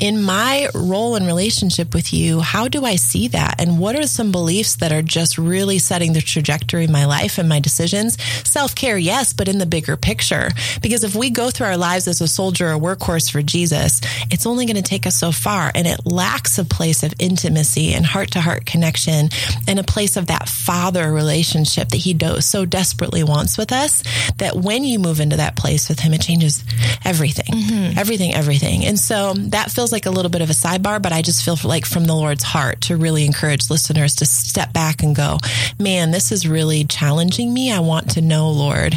in 0.00 0.22
my 0.22 0.68
role 0.74 1.16
and 1.16 1.26
relationship 1.26 1.94
with 1.94 2.12
you, 2.12 2.40
how 2.40 2.68
do 2.68 2.84
I 2.84 2.96
see 2.96 3.28
that? 3.28 3.60
And 3.60 3.78
what 3.78 3.96
are 3.96 4.06
some 4.06 4.32
beliefs 4.32 4.76
that 4.76 4.92
are 4.92 5.02
just 5.02 5.38
really 5.38 5.78
setting 5.78 6.12
the 6.12 6.20
trajectory 6.20 6.84
of 6.84 6.90
my 6.90 7.06
life 7.06 7.33
and 7.38 7.48
my 7.48 7.60
decisions? 7.60 8.20
Self 8.46 8.74
care, 8.74 8.98
yes, 8.98 9.32
but 9.32 9.48
in 9.48 9.58
the 9.58 9.66
bigger 9.66 9.96
picture. 9.96 10.50
Because 10.82 11.04
if 11.04 11.14
we 11.14 11.30
go 11.30 11.50
through 11.50 11.66
our 11.66 11.76
lives 11.76 12.08
as 12.08 12.20
a 12.20 12.28
soldier 12.28 12.72
or 12.72 12.78
workhorse 12.78 13.30
for 13.30 13.42
Jesus, 13.42 14.00
it's 14.30 14.46
only 14.46 14.66
going 14.66 14.76
to 14.76 14.82
take 14.82 15.06
us 15.06 15.16
so 15.16 15.32
far. 15.32 15.70
And 15.74 15.86
it 15.86 16.06
lacks 16.06 16.58
a 16.58 16.64
place 16.64 17.02
of 17.02 17.14
intimacy 17.18 17.92
and 17.92 18.04
heart 18.04 18.32
to 18.32 18.40
heart 18.40 18.66
connection 18.66 19.28
and 19.66 19.78
a 19.78 19.84
place 19.84 20.16
of 20.16 20.26
that 20.26 20.48
father 20.48 21.12
relationship 21.12 21.88
that 21.88 21.98
he 21.98 22.16
so 22.40 22.64
desperately 22.64 23.24
wants 23.24 23.58
with 23.58 23.72
us. 23.72 24.02
That 24.38 24.56
when 24.56 24.84
you 24.84 24.98
move 24.98 25.20
into 25.20 25.36
that 25.36 25.56
place 25.56 25.88
with 25.88 26.00
him, 26.00 26.14
it 26.14 26.20
changes 26.20 26.64
everything, 27.04 27.54
mm-hmm. 27.54 27.98
everything, 27.98 28.34
everything. 28.34 28.84
And 28.84 28.98
so 28.98 29.34
that 29.34 29.70
feels 29.70 29.92
like 29.92 30.06
a 30.06 30.10
little 30.10 30.30
bit 30.30 30.42
of 30.42 30.50
a 30.50 30.54
sidebar, 30.54 31.00
but 31.00 31.12
I 31.12 31.22
just 31.22 31.44
feel 31.44 31.56
like 31.64 31.86
from 31.86 32.04
the 32.04 32.14
Lord's 32.14 32.44
heart 32.44 32.82
to 32.82 32.96
really 32.96 33.24
encourage 33.24 33.70
listeners 33.70 34.16
to 34.16 34.26
step 34.26 34.72
back 34.72 35.02
and 35.02 35.14
go, 35.14 35.38
man, 35.78 36.10
this 36.10 36.32
is 36.32 36.46
really 36.46 36.84
challenging 36.84 37.23
me. 37.52 37.72
I 37.72 37.80
want 37.80 38.12
to 38.12 38.20
know, 38.20 38.50
Lord, 38.50 38.94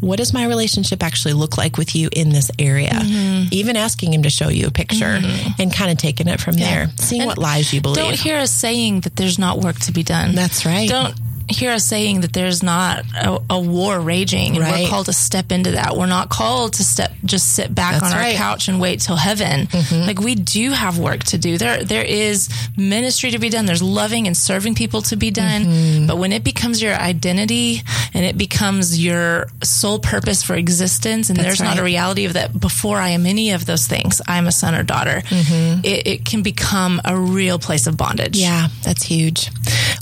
what 0.00 0.16
does 0.16 0.32
my 0.32 0.46
relationship 0.46 1.02
actually 1.02 1.34
look 1.34 1.58
like 1.58 1.76
with 1.76 1.94
you 1.94 2.08
in 2.12 2.30
this 2.30 2.50
area? 2.58 2.90
Mm-hmm. 2.90 3.48
Even 3.52 3.76
asking 3.76 4.14
him 4.14 4.22
to 4.22 4.30
show 4.30 4.48
you 4.48 4.66
a 4.66 4.70
picture 4.70 5.18
mm-hmm. 5.18 5.60
and 5.60 5.72
kind 5.72 5.90
of 5.90 5.98
taking 5.98 6.28
it 6.28 6.40
from 6.40 6.54
there, 6.54 6.88
seeing 6.96 7.22
And 7.22 7.28
what 7.28 7.38
lies 7.38 7.72
you 7.72 7.80
believe. 7.80 7.96
Don't 7.96 8.18
hear 8.18 8.36
us 8.36 8.52
saying 8.52 9.02
that 9.02 9.16
there's 9.16 9.38
not 9.38 9.58
work 9.58 9.78
to 9.80 9.92
be 9.92 10.02
done. 10.02 10.34
That's 10.34 10.64
right. 10.64 10.88
Don't 10.88 11.14
hear 11.50 11.72
us 11.72 11.84
saying 11.84 12.20
that 12.22 12.32
there's 12.32 12.62
not 12.62 13.04
a, 13.14 13.38
a 13.50 13.60
war 13.60 14.00
raging 14.00 14.56
and 14.56 14.60
Right. 14.60 14.84
we're 14.84 14.88
called 14.88 15.06
to 15.06 15.12
step 15.12 15.52
into 15.52 15.72
that. 15.72 15.96
We're 15.96 16.06
not 16.06 16.28
called 16.30 16.74
to 16.74 16.84
step 16.84 17.12
just 17.24 17.54
sit 17.54 17.74
back 17.74 17.92
That's 18.00 18.06
on 18.06 18.12
our 18.12 18.18
right. 18.18 18.34
Mm-hmm. 18.34 18.42
couch 18.42 18.68
and 18.68 18.80
wait 18.80 19.00
till 19.00 19.16
heaven. 19.16 19.68
Like 19.92 20.20
we 20.20 20.34
do 20.34 20.70
have 20.70 20.98
work 20.98 21.24
to 21.24 21.38
do. 21.38 21.58
There 21.58 21.84
there 21.84 22.04
is 22.04 22.48
ministry 22.76 23.30
to 23.32 23.38
be 23.38 23.48
done. 23.48 23.66
There's 23.66 23.82
loving 23.82 24.26
and 24.26 24.36
serving 24.36 24.74
people 24.74 25.02
to 25.02 25.16
be 25.16 25.30
done. 25.30 25.64
Mm-hmm. 25.64 26.06
But 26.06 26.18
when 26.18 26.32
it 26.32 26.44
becomes 26.44 26.82
your 26.82 26.94
identity 26.94 27.82
and 28.14 28.24
it 28.24 28.36
becomes 28.38 29.02
your 29.02 29.48
sole 29.62 29.98
purpose 29.98 30.42
for 30.42 30.54
existence 30.54 31.28
and 31.30 31.36
That's 31.38 31.58
there's 31.58 31.60
not 31.62 31.78
a 31.78 31.82
reality 31.84 32.24
of 32.24 32.34
that 32.34 32.58
before 32.58 32.98
I 32.98 33.10
am 33.10 33.26
any 33.26 33.50
of 33.52 33.66
those 33.66 33.86
things, 33.86 34.20
I 34.26 34.38
am 34.38 34.46
a 34.46 34.52
son 34.52 34.74
or 34.74 34.82
daughter. 34.82 35.22
It, 35.30 36.06
it 36.06 36.24
can 36.24 36.42
become 36.42 37.00
a 37.04 37.16
real 37.16 37.58
place 37.58 37.86
of 37.86 37.96
bondage. 37.96 38.36
Yeah, 38.36 38.68
that's 38.82 39.02
huge. 39.04 39.50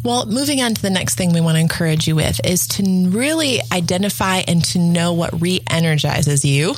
Well, 0.05 0.27
moving 0.27 0.61
on 0.63 0.75
to 0.75 0.83
the 0.83 0.91
next 0.91 1.15
thing 1.17 1.33
we 1.41 1.45
want 1.45 1.57
to 1.57 1.61
encourage 1.61 2.07
you 2.09 2.17
with 2.17 2.41
is 2.45 2.67
to 2.69 3.09
really 3.09 3.61
identify 3.73 4.39
and 4.47 4.65
to 4.67 4.79
know 4.79 5.13
what 5.13 5.41
re 5.41 5.61
energizes 5.69 6.45
you 6.45 6.75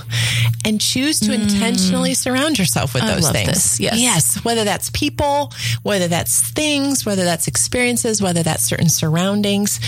and 0.64 0.80
choose 0.80 1.20
to 1.20 1.32
intentionally 1.32 2.14
surround 2.14 2.58
yourself 2.58 2.94
with 2.94 3.02
Mm. 3.02 3.08
I 3.08 3.14
those 3.14 3.30
things. 3.30 3.46
this. 3.48 3.80
Yes. 3.80 3.98
Yes. 3.98 4.44
Whether 4.44 4.64
that's 4.64 4.90
people, 4.90 5.52
whether 5.82 6.08
that's 6.08 6.40
things, 6.52 7.06
whether 7.06 7.24
that's 7.24 7.48
experiences, 7.48 8.20
whether 8.20 8.42
that's 8.42 8.64
certain 8.64 8.88
surroundings. 8.90 9.80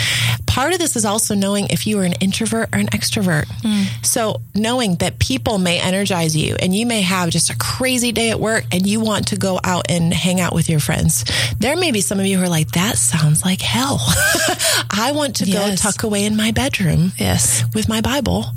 Part 0.46 0.72
of 0.72 0.78
this 0.78 0.96
is 0.96 1.04
also 1.04 1.34
knowing 1.34 1.66
if 1.68 1.86
you 1.86 1.98
are 2.00 2.04
an 2.04 2.14
introvert 2.14 2.68
or 2.74 2.78
an 2.78 2.86
extrovert. 2.88 3.44
Mm. 3.62 4.04
So 4.04 4.40
knowing 4.54 4.96
that 4.96 5.18
people 5.18 5.58
may 5.58 5.78
energize 5.80 6.36
you 6.36 6.56
and 6.60 6.74
you 6.74 6.86
may 6.86 7.02
have 7.02 7.30
just 7.30 7.50
a 7.50 7.56
crazy 7.56 8.12
day 8.12 8.30
at 8.30 8.40
work 8.40 8.64
and 8.72 8.86
you 8.86 9.00
want 9.00 9.28
to 9.28 9.36
go 9.36 9.60
out 9.62 9.90
and 9.90 10.12
hang 10.12 10.40
out 10.40 10.54
with 10.54 10.68
your 10.70 10.80
friends. 10.80 11.24
There 11.58 11.76
may 11.76 11.90
be 11.92 12.00
some 12.00 12.18
of 12.20 12.26
you 12.26 12.38
who 12.38 12.44
are 12.44 12.48
like, 12.48 12.72
that 12.72 12.96
sounds 12.96 13.44
like 13.44 13.60
hell. 13.60 14.00
I 14.90 15.12
want 15.12 15.36
to 15.36 15.44
Yes. 15.46 15.82
go 15.82 15.90
tuck 15.90 16.02
away 16.02 16.24
in 16.24 16.36
my 16.36 16.50
bedroom 16.52 17.12
Yes. 17.18 17.64
with 17.74 17.88
my 17.88 18.00
Bible 18.00 18.52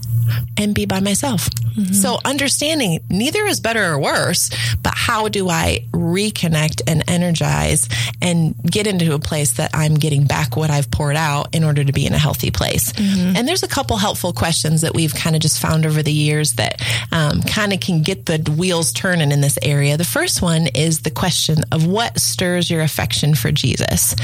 and 0.58 0.74
be 0.74 0.86
by 0.86 1.00
myself. 1.00 1.50
So 1.92 2.20
understanding 2.24 3.02
neither 3.10 3.46
is 3.46 3.60
better 3.60 3.84
or 3.84 4.00
worse, 4.00 4.50
but 4.82 4.94
how 4.96 5.28
do 5.28 5.50
I 5.50 5.86
reconnect 5.92 6.82
and 6.88 7.04
energize 7.10 7.90
and 8.22 8.56
get 8.64 8.88
into 8.88 9.14
a 9.14 9.20
place 9.20 9.54
that 9.54 9.72
I'm 9.74 9.96
getting 9.96 10.26
back 10.26 10.56
what 10.56 10.70
I've 10.70 10.90
poured 10.90 11.18
out 11.18 11.54
in 11.54 11.66
order 11.66 11.84
to 11.84 11.92
be 11.92 12.06
in 12.06 12.14
a 12.14 12.18
healthy 12.18 12.50
place? 12.50 12.94
And 13.36 13.46
there's 13.46 13.64
a 13.64 13.68
couple 13.68 13.98
helpful 13.98 14.32
questions 14.32 14.82
that 14.82 14.94
we've 14.94 15.14
kind 15.14 15.36
of 15.36 15.42
just 15.42 15.60
found 15.60 15.86
over 15.86 16.02
the 16.02 16.14
years 16.14 16.54
that 16.54 16.82
um, 17.12 17.42
kind 17.42 17.74
of 17.74 17.82
can 17.82 18.02
get 18.04 18.26
the 18.26 18.38
wheels 18.58 18.94
turning 18.94 19.34
in 19.34 19.42
this 19.42 19.60
area. 19.62 19.98
The 19.98 20.06
first 20.06 20.42
one 20.42 20.68
is 20.68 21.02
the 21.02 21.12
question 21.12 21.58
of 21.74 21.86
what 21.86 22.20
stirs 22.20 22.70
your 22.70 22.82
affection 22.82 23.36
for 23.36 23.52
Jesus. 23.52 24.16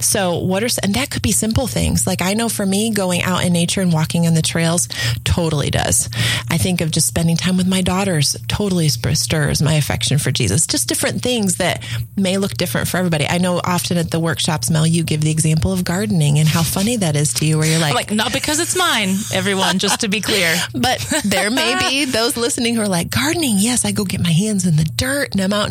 So, 0.00 0.38
what 0.38 0.62
are, 0.62 0.68
and 0.82 0.94
that 0.94 1.10
could 1.10 1.22
be 1.22 1.32
simple 1.32 1.66
things. 1.66 2.06
Like, 2.06 2.22
I 2.22 2.34
know 2.34 2.48
for 2.48 2.64
me, 2.64 2.92
going 2.92 3.22
out 3.22 3.44
in 3.44 3.52
nature 3.52 3.80
and 3.80 3.92
walking 3.92 4.26
on 4.26 4.34
the 4.34 4.42
trails 4.42 4.88
totally 5.34 5.70
does. 5.70 6.08
I 6.48 6.58
think 6.58 6.80
of 6.80 6.92
just 6.92 7.08
spending 7.08 7.36
time 7.36 7.56
with 7.56 7.66
my 7.66 7.82
daughters, 7.82 8.36
totally 8.46 8.88
stirs 8.88 9.60
my 9.60 9.74
affection 9.74 10.18
for 10.18 10.30
Jesus. 10.30 10.66
Just 10.66 10.88
different 10.88 11.22
things 11.22 11.56
that 11.56 11.84
may 12.16 12.38
look 12.38 12.52
different 12.52 12.86
for 12.86 12.98
everybody. 12.98 13.26
I 13.26 13.38
know 13.38 13.60
often 13.64 13.96
at 13.96 14.12
the 14.12 14.20
workshops, 14.20 14.70
Mel, 14.70 14.86
you 14.86 15.02
give 15.02 15.22
the 15.22 15.32
example 15.32 15.72
of 15.72 15.82
gardening 15.82 16.38
and 16.38 16.46
how 16.46 16.62
funny 16.62 16.96
that 16.98 17.16
is 17.16 17.34
to 17.34 17.46
you, 17.46 17.58
where 17.58 17.66
you're 17.66 17.80
like, 17.80 17.94
like 17.94 18.12
not 18.12 18.32
because 18.32 18.60
it's 18.60 18.76
mine, 18.76 19.16
everyone, 19.32 19.80
just 19.80 20.00
to 20.00 20.08
be 20.08 20.20
clear. 20.20 20.54
But 20.74 21.00
there 21.24 21.50
may 21.50 21.76
be 21.88 22.04
those 22.18 22.36
listening 22.36 22.74
who 22.74 22.82
are 22.82 22.88
like, 22.88 23.10
gardening, 23.10 23.56
yes, 23.58 23.84
I 23.84 23.92
go 23.92 24.04
get 24.04 24.20
my 24.20 24.32
hands 24.32 24.66
in 24.66 24.76
the 24.76 24.84
dirt 24.84 25.32
and 25.32 25.40
I'm 25.40 25.52
out. 25.52 25.70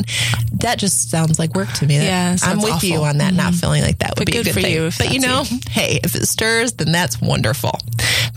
That 0.64 0.80
just 0.80 1.12
sounds 1.12 1.40
like 1.40 1.56
work 1.56 1.72
to 1.74 1.86
me. 1.86 1.98
Yeah, 1.98 2.38
I'm 2.42 2.58
with 2.58 2.72
awful. 2.72 2.88
you 2.88 3.04
on 3.04 3.18
that, 3.18 3.34
mm-hmm. 3.34 3.38
not 3.38 3.54
feeling 3.54 3.82
like 3.82 4.00
that 4.00 4.12
would 4.12 4.26
but 4.26 4.28
be 4.28 4.40
a 4.40 4.44
good, 4.44 4.46
good 4.46 4.54
for 4.54 4.62
thing. 4.62 4.74
you. 4.74 4.90
But 4.98 5.14
you 5.14 5.20
know, 5.20 5.44
you. 5.44 5.60
hey, 5.70 6.00
if 6.04 6.16
it 6.16 6.26
stirs, 6.26 6.74
then 6.74 6.94
that's 6.94 7.20
wonderful. 7.20 7.78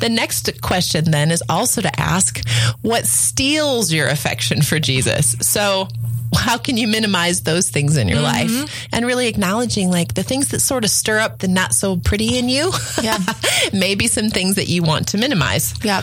The 0.00 0.08
next 0.08 0.60
question 0.60 1.12
then 1.12 1.30
is 1.30 1.42
also 1.48 1.80
to 1.82 2.00
ask 2.00 2.46
what 2.82 3.06
steals 3.06 3.92
your 3.92 4.08
affection 4.08 4.62
for 4.62 4.80
Jesus? 4.80 5.36
So, 5.40 5.86
how 6.34 6.58
can 6.58 6.76
you 6.76 6.86
minimize 6.86 7.42
those 7.42 7.70
things 7.70 7.96
in 7.96 8.08
your 8.08 8.18
mm-hmm. 8.18 8.62
life? 8.62 8.88
And 8.92 9.06
really 9.06 9.28
acknowledging 9.28 9.90
like 9.90 10.14
the 10.14 10.22
things 10.22 10.48
that 10.48 10.60
sort 10.60 10.84
of 10.84 10.90
stir 10.90 11.18
up 11.18 11.38
the 11.38 11.48
not 11.48 11.74
so 11.74 11.96
pretty 11.96 12.38
in 12.38 12.48
you. 12.48 12.72
Yeah. 13.02 13.18
Maybe 13.72 14.06
some 14.06 14.30
things 14.30 14.56
that 14.56 14.68
you 14.68 14.82
want 14.82 15.08
to 15.08 15.18
minimize. 15.18 15.74
Yeah. 15.84 16.02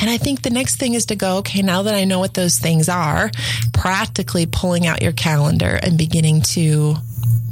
And 0.00 0.10
i 0.10 0.18
think 0.18 0.42
the 0.42 0.50
next 0.50 0.76
thing 0.76 0.92
is 0.92 1.06
to 1.06 1.16
go 1.16 1.38
okay 1.38 1.62
now 1.62 1.82
that 1.82 1.94
i 1.94 2.04
know 2.04 2.18
what 2.18 2.34
those 2.34 2.58
things 2.58 2.90
are 2.90 3.30
practically 3.72 4.44
pulling 4.44 4.86
out 4.86 5.00
your 5.00 5.12
calendar 5.12 5.78
and 5.82 5.96
beginning 5.96 6.42
to 6.42 6.96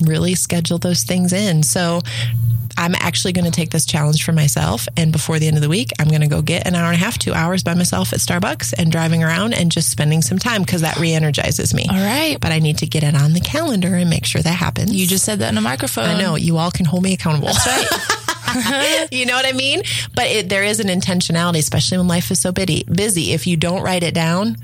really 0.03 0.35
schedule 0.35 0.79
those 0.79 1.03
things 1.03 1.33
in 1.33 1.63
so 1.63 2.01
I'm 2.77 2.95
actually 2.95 3.33
going 3.33 3.45
to 3.45 3.51
take 3.51 3.71
this 3.71 3.85
challenge 3.85 4.25
for 4.25 4.33
myself. 4.33 4.89
And 4.97 5.13
before 5.13 5.39
the 5.39 5.47
end 5.47 5.57
of 5.57 5.63
the 5.63 5.69
week, 5.69 5.93
I'm 5.99 6.09
going 6.09 6.23
to 6.23 6.27
go 6.27 6.43
get 6.43 6.67
an 6.67 6.75
hour 6.75 6.87
and 6.87 6.97
a 6.97 6.99
half, 7.05 7.19
two 7.19 7.33
hours 7.33 7.63
by 7.63 7.75
myself 7.75 8.13
at 8.13 8.19
Starbucks 8.19 8.75
and 8.77 8.91
driving 8.91 9.23
around 9.23 9.55
and 9.55 9.71
just 9.71 9.91
spending 9.91 10.23
some 10.23 10.39
time 10.39 10.63
because 10.63 10.81
that 10.81 10.97
re 10.99 11.13
energizes 11.13 11.75
me. 11.75 11.87
All 11.91 11.97
right. 11.97 12.39
But 12.41 12.53
I 12.53 12.59
need 12.59 12.79
to 12.79 12.87
get 12.87 13.03
it 13.03 13.15
on 13.15 13.33
the 13.33 13.41
calendar 13.41 13.95
and 13.95 14.09
make 14.09 14.25
sure 14.25 14.43
that 14.43 14.55
happens. 14.55 14.95
You 14.95 15.07
just 15.07 15.25
said 15.25 15.41
that 15.41 15.51
in 15.51 15.59
a 15.59 15.63
microphone. 15.63 16.05
I 16.05 16.21
know. 16.21 16.37
You 16.37 16.59
all 16.59 16.71
can 16.71 16.87
hold 16.87 17.03
me 17.03 17.13
accountable. 17.13 17.49
That's 17.49 17.67
right. 17.67 19.09
you 19.13 19.25
know 19.25 19.35
what 19.35 19.47
I 19.47 19.53
mean? 19.53 19.83
But 20.15 20.27
it, 20.27 20.49
there 20.49 20.63
is 20.63 20.81
an 20.81 20.89
intentionality, 20.89 21.59
especially 21.59 21.99
when 21.99 22.09
life 22.09 22.31
is 22.31 22.41
so 22.41 22.53
busy. 22.53 22.85
Busy. 22.85 23.33
If 23.33 23.47
you 23.47 23.57
don't 23.57 23.83
write 23.83 24.03
it 24.03 24.15
down, 24.15 24.57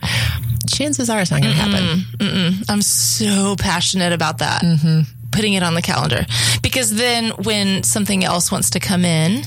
chances 0.68 1.08
are 1.08 1.20
it's 1.20 1.30
not 1.30 1.40
going 1.40 1.54
to 1.54 1.60
happen. 1.60 1.98
Mm-mm. 2.18 2.64
I'm 2.68 2.82
so 2.82 3.56
passionate 3.58 4.12
about 4.12 4.38
that. 4.38 4.62
Mm-hmm 4.62 5.17
putting 5.38 5.54
it 5.54 5.62
on 5.62 5.74
the 5.74 5.82
calendar. 5.82 6.26
Because 6.64 6.92
then 6.92 7.30
when 7.44 7.84
something 7.84 8.24
else 8.24 8.50
wants 8.50 8.70
to 8.70 8.80
come 8.80 9.04
in 9.04 9.44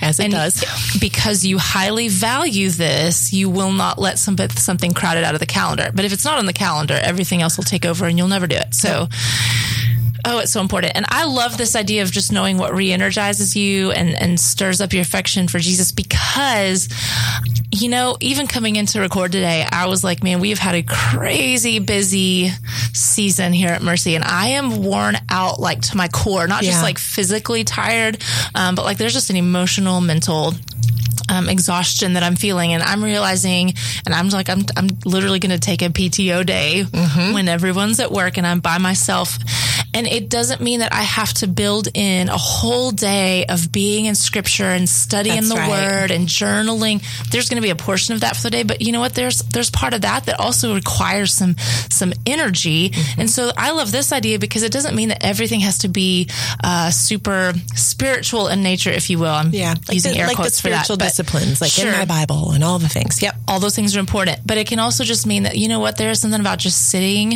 as 0.00 0.18
it 0.18 0.30
does. 0.30 0.64
because 0.98 1.44
you 1.44 1.58
highly 1.58 2.08
value 2.08 2.70
this 2.70 3.34
you 3.34 3.50
will 3.50 3.70
not 3.70 3.98
let 3.98 4.18
some, 4.18 4.34
something 4.56 4.94
crowded 4.94 5.24
out 5.24 5.34
of 5.34 5.40
the 5.40 5.46
calendar. 5.46 5.90
But 5.94 6.06
if 6.06 6.14
it's 6.14 6.24
not 6.24 6.38
on 6.38 6.46
the 6.46 6.54
calendar 6.54 6.98
everything 7.02 7.42
else 7.42 7.58
will 7.58 7.64
take 7.64 7.84
over 7.84 8.06
and 8.06 8.16
you'll 8.16 8.28
never 8.28 8.46
do 8.46 8.56
it. 8.56 8.74
So 8.74 9.08
Oh, 10.28 10.38
it's 10.38 10.52
so 10.52 10.60
important. 10.60 10.94
And 10.96 11.06
I 11.08 11.24
love 11.24 11.56
this 11.56 11.76
idea 11.76 12.02
of 12.02 12.10
just 12.10 12.32
knowing 12.32 12.58
what 12.58 12.74
re 12.74 12.90
energizes 12.92 13.54
you 13.54 13.92
and, 13.92 14.12
and 14.20 14.40
stirs 14.40 14.80
up 14.80 14.92
your 14.92 15.02
affection 15.02 15.46
for 15.46 15.60
Jesus 15.60 15.92
because, 15.92 16.88
you 17.70 17.88
know, 17.88 18.16
even 18.18 18.48
coming 18.48 18.74
in 18.74 18.86
to 18.86 19.00
record 19.00 19.30
today, 19.30 19.64
I 19.70 19.86
was 19.86 20.02
like, 20.02 20.24
man, 20.24 20.40
we've 20.40 20.58
had 20.58 20.74
a 20.74 20.82
crazy 20.82 21.78
busy 21.78 22.48
season 22.92 23.52
here 23.52 23.68
at 23.68 23.82
Mercy 23.82 24.16
and 24.16 24.24
I 24.24 24.48
am 24.48 24.82
worn 24.82 25.16
out 25.30 25.60
like 25.60 25.82
to 25.82 25.96
my 25.96 26.08
core, 26.08 26.48
not 26.48 26.64
yeah. 26.64 26.70
just 26.70 26.82
like 26.82 26.98
physically 26.98 27.62
tired, 27.62 28.20
um, 28.56 28.74
but 28.74 28.84
like 28.84 28.98
there's 28.98 29.14
just 29.14 29.30
an 29.30 29.36
emotional, 29.36 30.00
mental, 30.00 30.54
um, 31.28 31.48
exhaustion 31.48 32.14
that 32.14 32.22
I'm 32.22 32.36
feeling, 32.36 32.72
and 32.72 32.82
I'm 32.82 33.02
realizing, 33.02 33.74
and 34.04 34.14
I'm 34.14 34.28
like, 34.30 34.48
I'm 34.48 34.64
I'm 34.76 34.88
literally 35.04 35.38
going 35.38 35.52
to 35.52 35.58
take 35.58 35.82
a 35.82 35.88
PTO 35.88 36.44
day 36.44 36.84
mm-hmm. 36.86 37.34
when 37.34 37.48
everyone's 37.48 38.00
at 38.00 38.10
work 38.10 38.36
and 38.36 38.46
I'm 38.46 38.60
by 38.60 38.78
myself, 38.78 39.38
and 39.96 40.06
it 40.06 40.28
doesn't 40.28 40.60
mean 40.60 40.80
that 40.80 40.92
I 40.92 41.02
have 41.02 41.32
to 41.34 41.46
build 41.46 41.88
in 41.94 42.28
a 42.28 42.36
whole 42.36 42.90
day 42.90 43.46
of 43.46 43.72
being 43.72 44.04
in 44.04 44.14
scripture 44.14 44.66
and 44.66 44.86
studying 44.86 45.36
That's 45.36 45.48
the 45.48 45.54
right. 45.54 45.70
word 45.70 46.10
and 46.10 46.28
journaling. 46.28 47.02
There's 47.30 47.48
going 47.48 47.56
to 47.56 47.62
be 47.62 47.70
a 47.70 47.76
portion 47.76 48.14
of 48.14 48.20
that 48.20 48.36
for 48.36 48.42
the 48.42 48.50
day, 48.50 48.62
but 48.62 48.82
you 48.82 48.92
know 48.92 49.00
what? 49.00 49.14
There's, 49.14 49.38
there's 49.38 49.70
part 49.70 49.94
of 49.94 50.02
that 50.02 50.26
that 50.26 50.38
also 50.38 50.74
requires 50.74 51.32
some, 51.32 51.56
some 51.90 52.12
energy. 52.26 52.90
Mm-hmm. 52.90 53.20
And 53.22 53.30
so 53.30 53.50
I 53.56 53.70
love 53.70 53.90
this 53.90 54.12
idea 54.12 54.38
because 54.38 54.62
it 54.62 54.72
doesn't 54.72 54.94
mean 54.94 55.08
that 55.08 55.24
everything 55.24 55.60
has 55.60 55.78
to 55.78 55.88
be, 55.88 56.28
uh, 56.62 56.90
super 56.90 57.54
spiritual 57.74 58.48
in 58.48 58.62
nature, 58.62 58.90
if 58.90 59.08
you 59.08 59.18
will. 59.18 59.32
I'm 59.32 59.50
yeah, 59.50 59.76
like 59.88 59.94
using 59.94 60.12
the, 60.12 60.18
air 60.18 60.26
like 60.26 60.36
quotes 60.36 60.60
for 60.60 60.68
that. 60.68 60.86
Disciplines, 61.16 61.60
like 61.60 61.70
sure. 61.70 61.88
in 61.88 61.92
my 61.92 62.04
Bible 62.04 62.52
and 62.52 62.62
all 62.62 62.78
the 62.78 62.88
things. 62.88 63.22
Yep. 63.22 63.34
All 63.48 63.60
those 63.60 63.74
things 63.74 63.96
are 63.96 64.00
important, 64.00 64.40
but 64.44 64.58
it 64.58 64.66
can 64.66 64.78
also 64.78 65.04
just 65.04 65.26
mean 65.26 65.44
that, 65.44 65.56
you 65.56 65.68
know 65.68 65.80
what? 65.80 65.96
There's 65.96 66.20
something 66.20 66.40
about 66.40 66.58
just 66.58 66.90
sitting 66.90 67.34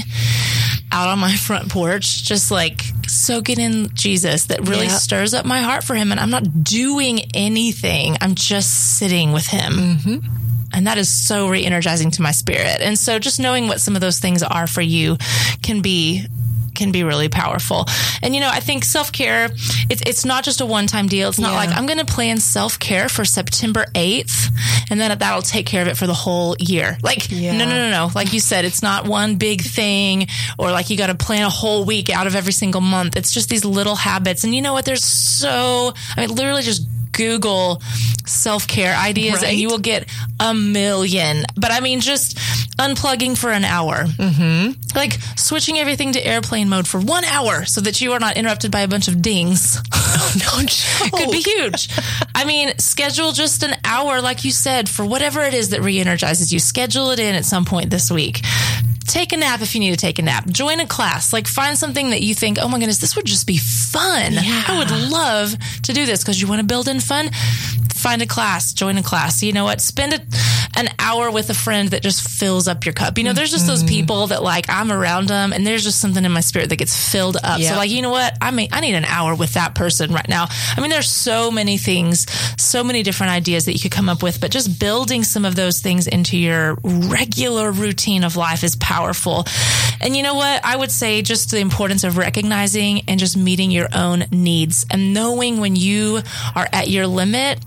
out 0.93 1.09
on 1.09 1.19
my 1.19 1.35
front 1.37 1.71
porch, 1.71 2.25
just 2.25 2.51
like 2.51 2.83
soaking 3.07 3.59
in 3.59 3.88
Jesus 3.95 4.47
that 4.47 4.69
really 4.69 4.87
yep. 4.87 5.01
stirs 5.01 5.35
up 5.35 5.47
my 5.47 5.61
heart 5.61 5.85
for 5.85 5.95
him. 5.95 6.11
And 6.11 6.21
I'm 6.21 6.31
not 6.31 6.62
doing 6.62 7.21
anything, 7.35 8.16
I'm 8.21 8.35
just 8.35 8.99
sitting 8.99 9.33
with 9.33 9.47
him. 9.47 9.73
Mm-hmm. 9.73 10.50
And 10.72 10.87
that 10.87 10.98
is 10.98 11.09
so 11.09 11.48
re 11.48 11.64
energizing 11.64 12.11
to 12.12 12.22
my 12.22 12.30
spirit. 12.30 12.80
And 12.80 12.98
so 12.98 13.18
just 13.18 13.40
knowing 13.40 13.66
what 13.66 13.80
some 13.80 13.94
of 13.94 14.00
those 14.00 14.18
things 14.18 14.42
are 14.42 14.66
for 14.66 14.80
you 14.80 15.16
can 15.62 15.83
be 15.83 16.26
can 16.80 16.92
be 16.92 17.04
really 17.04 17.28
powerful. 17.28 17.87
And 18.22 18.35
you 18.35 18.40
know, 18.40 18.48
I 18.50 18.61
think 18.61 18.85
self 18.85 19.12
care 19.12 19.50
it's 19.90 20.02
it's 20.06 20.24
not 20.24 20.44
just 20.44 20.61
a 20.61 20.66
one 20.66 20.87
time 20.87 21.06
deal. 21.09 21.28
It's 21.28 21.38
not 21.38 21.50
yeah. 21.50 21.56
like 21.56 21.70
I'm 21.70 21.87
going 21.87 21.98
to 21.98 22.04
plan 22.04 22.38
self 22.38 22.78
care 22.78 23.09
for 23.09 23.24
September 23.24 23.85
8th 23.94 24.48
and 24.90 25.00
then 25.00 25.16
that'll 25.18 25.42
take 25.42 25.66
care 25.66 25.83
of 25.83 25.88
it 25.88 25.96
for 25.96 26.06
the 26.06 26.14
whole 26.14 26.56
year. 26.59 26.96
Like 27.02 27.30
yeah. 27.30 27.56
no 27.56 27.64
no 27.64 27.70
no 27.70 27.90
no. 27.90 28.11
Like 28.14 28.33
you 28.33 28.40
said, 28.40 28.64
it's 28.64 28.83
not 28.83 29.06
one 29.06 29.37
big 29.37 29.62
thing 29.62 30.26
or 30.59 30.70
like 30.70 30.90
you 30.90 30.96
got 30.96 31.09
to 31.09 31.14
plan 31.14 31.42
a 31.42 31.50
whole 31.50 31.85
week 31.85 32.09
out 32.11 32.26
of 32.26 32.35
every 32.35 32.52
single 32.52 32.80
month. 32.80 33.16
It's 33.16 33.33
just 33.33 33.50
these 33.50 33.64
little 33.64 33.96
habits. 33.96 34.44
And 34.44 34.54
you 34.54 34.62
know 34.62 34.72
what? 34.72 34.85
There's 34.85 35.04
so 35.04 35.92
I 36.16 36.20
mean 36.20 36.35
literally 36.35 36.62
just 36.62 36.87
Google 37.12 37.83
self 38.26 38.66
care 38.66 38.96
ideas 38.96 39.42
right. 39.42 39.50
and 39.50 39.59
you 39.59 39.68
will 39.68 39.78
get 39.78 40.09
a 40.40 40.55
million. 40.55 41.44
But 41.55 41.70
I 41.70 41.81
mean, 41.81 42.00
just 42.00 42.37
unplugging 42.79 43.37
for 43.37 43.53
an 43.53 43.64
hour. 43.64 44.05
Mm-hmm. 44.05 44.96
Like 44.96 45.12
switching 45.37 45.79
everything 45.79 46.12
to 46.14 46.26
airplane 46.26 46.68
mode 46.68 46.88
for 46.88 46.98
one 46.98 47.24
hour 47.24 47.64
so 47.66 47.81
that 47.83 48.00
you 48.00 48.12
are 48.12 48.18
not 48.18 48.37
interrupted 48.37 48.72
by 48.72 48.81
a 48.81 48.88
bunch 48.88 49.07
of 49.07 49.22
dings. 49.22 49.79
Oh, 50.12 50.35
no 50.37 50.64
joke. 50.66 51.12
Could 51.12 51.31
be 51.31 51.40
huge. 51.40 51.88
I 52.35 52.44
mean, 52.44 52.76
schedule 52.79 53.31
just 53.31 53.62
an 53.62 53.76
hour, 53.85 54.20
like 54.20 54.44
you 54.44 54.50
said, 54.50 54.88
for 54.88 55.07
whatever 55.07 55.42
it 55.42 55.55
is 55.55 55.68
that 55.70 55.83
re 55.83 56.00
energizes 56.00 56.53
you. 56.53 56.59
Schedule 56.59 57.11
it 57.11 57.20
in 57.20 57.37
at 57.37 57.44
some 57.44 57.64
point 57.64 57.90
this 57.90 58.11
week 58.11 58.40
take 59.11 59.33
a 59.33 59.37
nap 59.37 59.61
if 59.61 59.75
you 59.75 59.81
need 59.81 59.90
to 59.90 59.96
take 59.96 60.18
a 60.18 60.23
nap. 60.23 60.46
Join 60.46 60.81
a 60.81 60.87
class. 60.87 61.33
Like 61.33 61.46
find 61.46 61.77
something 61.77 62.11
that 62.11 62.23
you 62.23 62.35
think, 62.35 62.59
oh 62.61 62.68
my 62.68 62.79
goodness, 62.79 62.99
this 62.99 63.16
would 63.16 63.27
just 63.27 63.46
be 63.46 63.59
fun. 63.59 64.33
Yeah. 64.33 64.64
I 64.68 64.79
would 64.79 64.90
love 64.90 65.55
to 65.83 65.92
do 65.92 66.07
this 66.07 66.23
because 66.23 66.40
you 66.40 66.49
want 66.49 66.61
to 66.61 66.66
build 66.66 66.88
in 66.88 67.01
fun 67.01 67.31
find 68.01 68.23
a 68.23 68.27
class, 68.27 68.73
join 68.73 68.99
a 68.99 69.03
class. 69.03 69.42
You 69.42 69.53
know 69.53 69.64
what? 69.64 69.81
Spend 69.81 70.14
a, 70.14 70.20
an 70.79 70.88
hour 70.99 71.31
with 71.31 71.51
a 71.51 71.55
friend 71.55 71.90
that 71.90 72.03
just 72.03 72.29
fills 72.29 72.66
up 72.66 72.85
your 72.85 72.94
cup. 72.94 73.18
You 73.18 73.25
know, 73.25 73.33
there's 73.33 73.51
just 73.51 73.66
those 73.66 73.85
mm-hmm. 73.85 73.94
people 73.94 74.27
that 74.29 74.42
like 74.42 74.66
I'm 74.68 74.90
around 74.90 75.29
them 75.29 75.53
and 75.53 75.66
there's 75.66 75.85
just 75.85 76.01
something 76.01 76.25
in 76.25 76.33
my 76.33 76.40
spirit 76.40 76.70
that 76.70 76.77
gets 76.77 77.11
filled 77.12 77.37
up. 77.37 77.61
Yep. 77.61 77.73
So 77.73 77.77
like, 77.77 77.90
you 77.90 78.03
know 78.03 78.11
what? 78.11 78.37
I 78.40 78.51
mean, 78.51 78.68
I 78.73 78.81
need 78.81 78.94
an 78.94 79.05
hour 79.05 79.35
with 79.35 79.55
that 79.55 79.75
person 79.75 80.12
right 80.12 80.29
now. 80.29 80.46
I 80.77 80.81
mean, 80.81 80.90
there's 80.90 81.11
so 81.11 81.51
many 81.51 81.77
things, 81.77 82.27
so 82.61 82.83
many 82.83 83.03
different 83.03 83.33
ideas 83.33 83.66
that 83.66 83.75
you 83.75 83.81
could 83.81 83.92
come 83.92 84.09
up 84.09 84.23
with, 84.23 84.40
but 84.40 84.51
just 84.51 84.81
building 84.81 85.23
some 85.23 85.44
of 85.44 85.55
those 85.55 85.81
things 85.81 86.07
into 86.07 86.38
your 86.38 86.79
regular 86.83 87.70
routine 87.70 88.25
of 88.25 88.37
life 88.37 88.64
is 88.64 88.77
powerful. 88.77 89.00
And 90.01 90.17
you 90.17 90.23
know 90.23 90.35
what? 90.35 90.65
I 90.65 90.77
would 90.77 90.91
say 90.91 91.23
just 91.23 91.51
the 91.51 91.59
importance 91.59 92.05
of 92.05 92.17
recognizing 92.17 93.03
and 93.09 93.21
just 93.21 93.37
meeting 93.37 93.71
your 93.71 93.89
own 93.93 94.25
needs 94.31 94.87
and 94.91 95.13
knowing 95.13 95.61
when 95.61 95.77
you 95.77 96.21
are 96.55 96.69
at 96.73 96.89
your 96.89 97.07
limit 97.07 97.59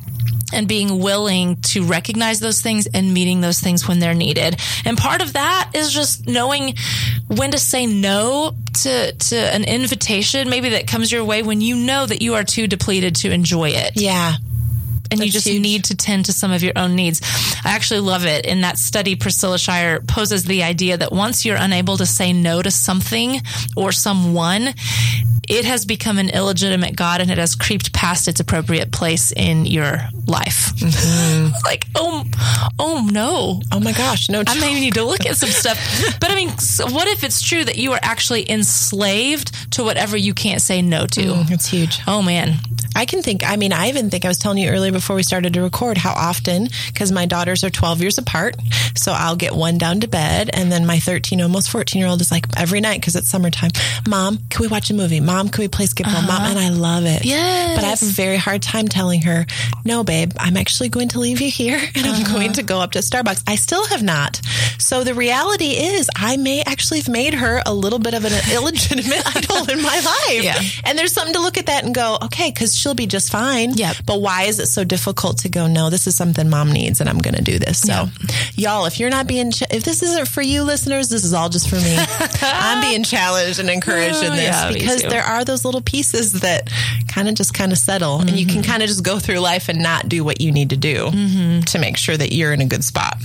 and 0.53 0.67
being 0.67 0.99
willing 0.99 1.57
to 1.57 1.83
recognize 1.83 2.39
those 2.39 2.61
things 2.61 2.87
and 2.87 3.13
meeting 3.13 3.41
those 3.41 3.59
things 3.59 3.87
when 3.87 3.99
they're 3.99 4.13
needed. 4.13 4.59
And 4.85 4.97
part 4.97 5.21
of 5.21 5.33
that 5.33 5.71
is 5.73 5.91
just 5.91 6.27
knowing 6.27 6.75
when 7.27 7.51
to 7.51 7.57
say 7.57 7.85
no 7.85 8.53
to 8.81 9.11
to 9.13 9.35
an 9.37 9.63
invitation 9.63 10.49
maybe 10.49 10.69
that 10.69 10.87
comes 10.87 11.11
your 11.11 11.23
way 11.23 11.43
when 11.43 11.61
you 11.61 11.75
know 11.75 12.05
that 12.05 12.21
you 12.21 12.35
are 12.35 12.43
too 12.43 12.67
depleted 12.67 13.15
to 13.17 13.31
enjoy 13.31 13.69
it. 13.69 13.93
Yeah 13.95 14.35
and 15.11 15.19
That's 15.19 15.27
you 15.27 15.31
just 15.31 15.47
huge. 15.47 15.61
need 15.61 15.83
to 15.85 15.95
tend 15.95 16.25
to 16.25 16.33
some 16.33 16.51
of 16.51 16.63
your 16.63 16.73
own 16.75 16.95
needs. 16.95 17.21
I 17.63 17.71
actually 17.71 18.01
love 18.01 18.25
it. 18.25 18.45
In 18.45 18.61
that 18.61 18.77
study, 18.77 19.15
Priscilla 19.15 19.57
Shirer 19.57 20.01
poses 20.01 20.43
the 20.45 20.63
idea 20.63 20.97
that 20.97 21.11
once 21.11 21.45
you're 21.45 21.57
unable 21.57 21.97
to 21.97 22.05
say 22.05 22.33
no 22.33 22.61
to 22.61 22.71
something 22.71 23.41
or 23.75 23.91
someone, 23.91 24.73
it 25.49 25.65
has 25.65 25.85
become 25.85 26.17
an 26.19 26.29
illegitimate 26.29 26.95
God 26.95 27.21
and 27.21 27.29
it 27.29 27.37
has 27.37 27.55
creeped 27.55 27.93
past 27.93 28.27
its 28.27 28.39
appropriate 28.39 28.91
place 28.91 29.31
in 29.31 29.65
your 29.65 29.99
life. 30.25 30.73
Mm-hmm. 30.75 31.51
like, 31.65 31.85
oh, 31.95 32.23
oh 32.79 33.07
no. 33.11 33.61
Oh 33.71 33.79
my 33.79 33.91
gosh, 33.91 34.29
no. 34.29 34.43
I 34.47 34.59
may 34.59 34.73
need 34.73 34.93
to 34.95 35.03
look 35.03 35.25
at 35.25 35.37
some 35.37 35.49
stuff. 35.49 35.79
But 36.19 36.31
I 36.31 36.35
mean, 36.35 36.49
what 36.93 37.07
if 37.07 37.23
it's 37.23 37.41
true 37.41 37.63
that 37.65 37.77
you 37.77 37.91
are 37.93 37.99
actually 38.01 38.49
enslaved 38.49 39.73
to 39.73 39.83
whatever 39.83 40.15
you 40.15 40.33
can't 40.33 40.61
say 40.61 40.81
no 40.81 41.05
to? 41.07 41.21
Mm, 41.21 41.51
it's 41.51 41.67
huge. 41.67 41.99
Oh 42.07 42.21
man. 42.21 42.55
I 42.95 43.05
can 43.05 43.21
think, 43.21 43.43
I 43.47 43.55
mean, 43.55 43.73
I 43.73 43.89
even 43.89 44.09
think 44.09 44.25
I 44.25 44.27
was 44.27 44.37
telling 44.37 44.57
you 44.57 44.69
earlier 44.69 44.91
before 44.91 45.15
we 45.15 45.23
started 45.23 45.53
to 45.53 45.61
record 45.61 45.97
how 45.97 46.11
often, 46.13 46.67
because 46.87 47.11
my 47.11 47.25
daughters 47.25 47.63
are 47.63 47.69
12 47.69 48.01
years 48.01 48.17
apart. 48.17 48.55
So 48.95 49.11
I'll 49.11 49.35
get 49.35 49.55
one 49.55 49.77
down 49.77 50.01
to 50.01 50.07
bed. 50.07 50.49
And 50.53 50.71
then 50.71 50.85
my 50.85 50.99
13, 50.99 51.41
almost 51.41 51.69
14 51.69 51.99
year 51.99 52.09
old 52.09 52.21
is 52.21 52.31
like 52.31 52.45
every 52.57 52.81
night, 52.81 52.99
because 52.99 53.15
it's 53.15 53.29
summertime, 53.29 53.71
Mom, 54.07 54.39
can 54.49 54.61
we 54.61 54.67
watch 54.67 54.89
a 54.89 54.93
movie? 54.93 55.19
Mom, 55.19 55.49
can 55.49 55.61
we 55.61 55.67
play 55.67 55.85
skip 55.85 56.07
uh-huh. 56.07 56.27
Mom, 56.27 56.41
and 56.43 56.59
I 56.59 56.69
love 56.69 57.05
it. 57.05 57.25
Yes. 57.25 57.77
But 57.77 57.85
I 57.85 57.89
have 57.89 58.01
a 58.01 58.05
very 58.05 58.37
hard 58.37 58.61
time 58.61 58.87
telling 58.87 59.21
her, 59.23 59.45
no, 59.85 60.03
babe, 60.03 60.31
I'm 60.39 60.57
actually 60.57 60.89
going 60.89 61.09
to 61.09 61.19
leave 61.19 61.41
you 61.41 61.49
here 61.49 61.77
and 61.95 62.05
uh-huh. 62.05 62.23
I'm 62.25 62.33
going 62.33 62.53
to 62.53 62.63
go 62.63 62.79
up 62.79 62.91
to 62.91 62.99
Starbucks. 62.99 63.43
I 63.47 63.55
still 63.55 63.85
have 63.87 64.03
not. 64.03 64.41
So 64.77 65.03
the 65.03 65.13
reality 65.13 65.71
is, 65.71 66.09
I 66.15 66.37
may 66.37 66.61
actually 66.61 66.99
have 66.99 67.09
made 67.09 67.33
her 67.33 67.61
a 67.65 67.73
little 67.73 67.99
bit 67.99 68.13
of 68.13 68.25
an 68.25 68.33
illegitimate 68.51 69.23
idol 69.35 69.69
in 69.69 69.81
my 69.81 69.95
life. 69.95 70.43
Yeah. 70.43 70.59
And 70.85 70.97
there's 70.97 71.13
something 71.13 71.33
to 71.33 71.41
look 71.41 71.57
at 71.57 71.67
that 71.67 71.83
and 71.83 71.95
go, 71.95 72.17
okay, 72.23 72.51
because 72.51 72.75
she'll 72.83 72.93
be 72.93 73.07
just 73.07 73.31
fine. 73.31 73.73
Yeah. 73.73 73.93
But 74.05 74.21
why 74.21 74.43
is 74.43 74.59
it 74.59 74.67
so 74.67 74.83
difficult 74.83 75.39
to 75.39 75.49
go, 75.49 75.67
no, 75.67 75.89
this 75.89 76.05
is 76.05 76.15
something 76.15 76.49
mom 76.49 76.71
needs 76.71 76.99
and 76.99 77.09
I'm 77.09 77.19
going 77.19 77.35
to 77.35 77.41
do 77.41 77.57
this? 77.57 77.79
So, 77.79 77.93
yeah. 77.93 78.07
y'all, 78.55 78.85
if 78.85 78.99
you're 78.99 79.09
not 79.09 79.25
being, 79.25 79.51
ch- 79.51 79.63
if 79.71 79.83
this 79.83 80.03
isn't 80.03 80.27
for 80.27 80.41
you 80.41 80.63
listeners, 80.63 81.09
this 81.09 81.23
is 81.23 81.33
all 81.33 81.49
just 81.49 81.69
for 81.69 81.77
me. 81.77 81.95
I'm 82.41 82.81
being 82.81 83.03
challenged 83.03 83.59
and 83.59 83.69
encouraged 83.69 84.21
in 84.21 84.31
this 84.31 84.43
yeah, 84.43 84.71
because 84.71 85.01
there 85.03 85.23
are 85.23 85.45
those 85.45 85.63
little 85.63 85.81
pieces 85.81 86.41
that 86.41 86.69
kind 87.07 87.29
of 87.29 87.35
just 87.35 87.53
kind 87.53 87.71
of 87.71 87.77
settle 87.77 88.17
mm-hmm. 88.17 88.27
and 88.29 88.37
you 88.37 88.45
can 88.45 88.61
mm-hmm. 88.61 88.71
kind 88.71 88.83
of 88.83 88.89
just 88.89 89.03
go 89.03 89.19
through 89.19 89.39
life 89.39 89.69
and 89.69 89.81
not 89.81 90.09
do 90.09 90.23
what 90.23 90.41
you 90.41 90.51
need 90.51 90.71
to 90.71 90.77
do 90.77 91.05
mm-hmm. 91.05 91.61
to 91.61 91.79
make 91.79 91.97
sure 91.97 92.17
that 92.17 92.33
you're 92.33 92.51
in 92.51 92.59
a 92.59 92.65
good 92.65 92.83
spot. 92.83 93.17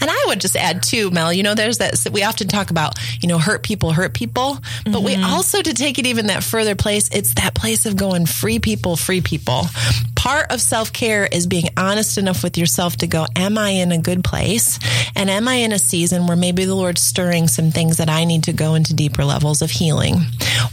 And 0.00 0.10
I 0.10 0.24
would 0.28 0.40
just 0.40 0.56
add 0.56 0.82
too, 0.82 1.10
Mel, 1.10 1.32
you 1.32 1.42
know, 1.42 1.54
there's 1.54 1.78
that, 1.78 2.06
we 2.12 2.22
often 2.22 2.48
talk 2.48 2.70
about, 2.70 2.98
you 3.20 3.28
know, 3.28 3.38
hurt 3.38 3.62
people 3.62 3.92
hurt 3.92 4.14
people, 4.14 4.58
but 4.84 4.92
mm-hmm. 4.92 5.04
we 5.04 5.14
also, 5.22 5.62
to 5.62 5.74
take 5.74 5.98
it 5.98 6.06
even 6.06 6.26
that 6.26 6.42
further 6.42 6.74
place, 6.74 7.08
it's 7.12 7.34
that 7.34 7.54
place 7.54 7.86
of 7.86 7.96
going 7.96 8.26
free 8.26 8.58
people, 8.58 8.93
free 8.96 9.20
people. 9.20 9.66
Part 10.14 10.50
of 10.50 10.60
self 10.60 10.92
care 10.92 11.26
is 11.26 11.46
being 11.46 11.68
honest 11.76 12.18
enough 12.18 12.42
with 12.42 12.56
yourself 12.56 12.96
to 12.98 13.06
go, 13.06 13.26
am 13.36 13.58
I 13.58 13.70
in 13.70 13.92
a 13.92 13.98
good 13.98 14.24
place? 14.24 14.78
And 15.14 15.28
am 15.28 15.48
I 15.48 15.56
in 15.56 15.72
a 15.72 15.78
season 15.78 16.26
where 16.26 16.36
maybe 16.36 16.64
the 16.64 16.74
Lord's 16.74 17.02
stirring 17.02 17.48
some 17.48 17.70
things 17.70 17.98
that 17.98 18.08
I 18.08 18.24
need 18.24 18.44
to 18.44 18.52
go 18.52 18.74
into 18.74 18.94
deeper 18.94 19.24
levels 19.24 19.62
of 19.62 19.70
healing 19.70 20.20